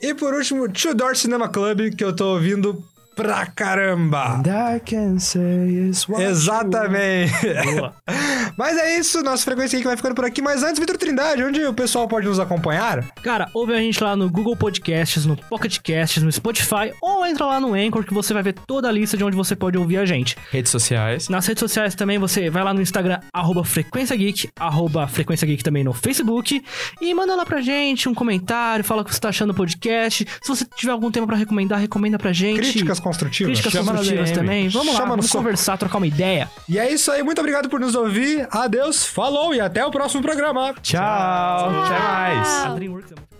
E 0.00 0.14
por 0.14 0.34
último, 0.34 0.68
Two 0.68 0.94
Door 0.94 1.16
Cinema 1.16 1.48
Club, 1.48 1.94
que 1.94 2.04
eu 2.04 2.14
tô 2.14 2.32
ouvindo 2.34 2.84
pra 3.14 3.46
caramba. 3.46 4.42
I 4.46 4.80
can 4.80 5.18
say 5.18 5.88
is 5.88 6.08
what 6.08 6.22
Exatamente. 6.22 7.32
Boa. 7.64 7.94
Mas 8.56 8.76
é 8.76 8.98
isso, 8.98 9.22
nossa 9.22 9.44
frequência 9.44 9.78
aqui 9.78 9.86
vai 9.86 9.96
ficando 9.96 10.14
por 10.14 10.24
aqui. 10.24 10.40
Mas 10.40 10.62
antes, 10.62 10.78
Vitor 10.78 10.96
Trindade, 10.96 11.42
onde 11.42 11.64
o 11.64 11.74
pessoal 11.74 12.06
pode 12.06 12.26
nos 12.26 12.38
acompanhar? 12.38 13.04
Cara, 13.22 13.48
ouve 13.54 13.72
a 13.72 13.78
gente 13.78 14.02
lá 14.02 14.14
no 14.14 14.30
Google 14.30 14.56
Podcasts, 14.56 15.26
no 15.26 15.36
Pocket 15.36 15.78
Casts, 15.78 16.22
no 16.22 16.30
Spotify, 16.30 16.92
ou 17.02 17.26
entra 17.26 17.46
lá 17.46 17.60
no 17.60 17.74
Anchor 17.74 18.04
que 18.04 18.14
você 18.14 18.32
vai 18.32 18.42
ver 18.42 18.54
toda 18.66 18.88
a 18.88 18.92
lista 18.92 19.16
de 19.16 19.24
onde 19.24 19.36
você 19.36 19.56
pode 19.56 19.76
ouvir 19.78 19.98
a 19.98 20.04
gente. 20.04 20.36
Redes 20.50 20.70
sociais. 20.70 21.28
Nas 21.28 21.46
redes 21.46 21.60
sociais 21.60 21.94
também, 21.94 22.18
você 22.18 22.50
vai 22.50 22.62
lá 22.62 22.72
no 22.72 22.80
Instagram, 22.80 23.18
arroba 23.32 23.64
Frequência 23.64 24.16
Geek, 24.16 24.50
arroba 24.58 25.06
Frequência 25.06 25.46
Geek 25.46 25.62
também 25.62 25.82
no 25.82 25.92
Facebook, 25.92 26.62
e 27.00 27.14
manda 27.14 27.34
lá 27.34 27.44
pra 27.44 27.60
gente 27.60 28.08
um 28.08 28.14
comentário, 28.14 28.84
fala 28.84 29.02
o 29.02 29.04
que 29.04 29.12
você 29.12 29.20
tá 29.20 29.28
achando 29.30 29.52
do 29.52 29.56
podcast. 29.56 30.26
Se 30.42 30.48
você 30.48 30.64
tiver 30.76 30.92
algum 30.92 31.10
tema 31.10 31.26
pra 31.26 31.36
recomendar, 31.36 31.78
recomenda 31.78 32.18
pra 32.18 32.32
gente. 32.32 32.58
Críticas 32.58 33.00
construtivas. 33.04 33.60
Críticas 33.60 33.72
Chama 33.72 33.92
construtivas 33.92 34.30
também. 34.32 34.68
Vamos 34.68 34.88
lá, 34.88 34.92
Chama 34.94 35.04
no 35.04 35.10
vamos 35.16 35.26
soco. 35.26 35.44
conversar, 35.44 35.76
trocar 35.76 35.98
uma 35.98 36.06
ideia. 36.06 36.50
E 36.68 36.78
é 36.78 36.90
isso 36.90 37.10
aí, 37.12 37.22
muito 37.22 37.38
obrigado 37.38 37.68
por 37.68 37.78
nos 37.78 37.94
ouvir. 37.94 38.48
Adeus, 38.50 39.04
falou 39.06 39.54
e 39.54 39.60
até 39.60 39.84
o 39.84 39.90
próximo 39.90 40.22
programa. 40.22 40.74
Tchau. 40.82 41.02
Até 41.84 41.98
mais. 41.98 43.33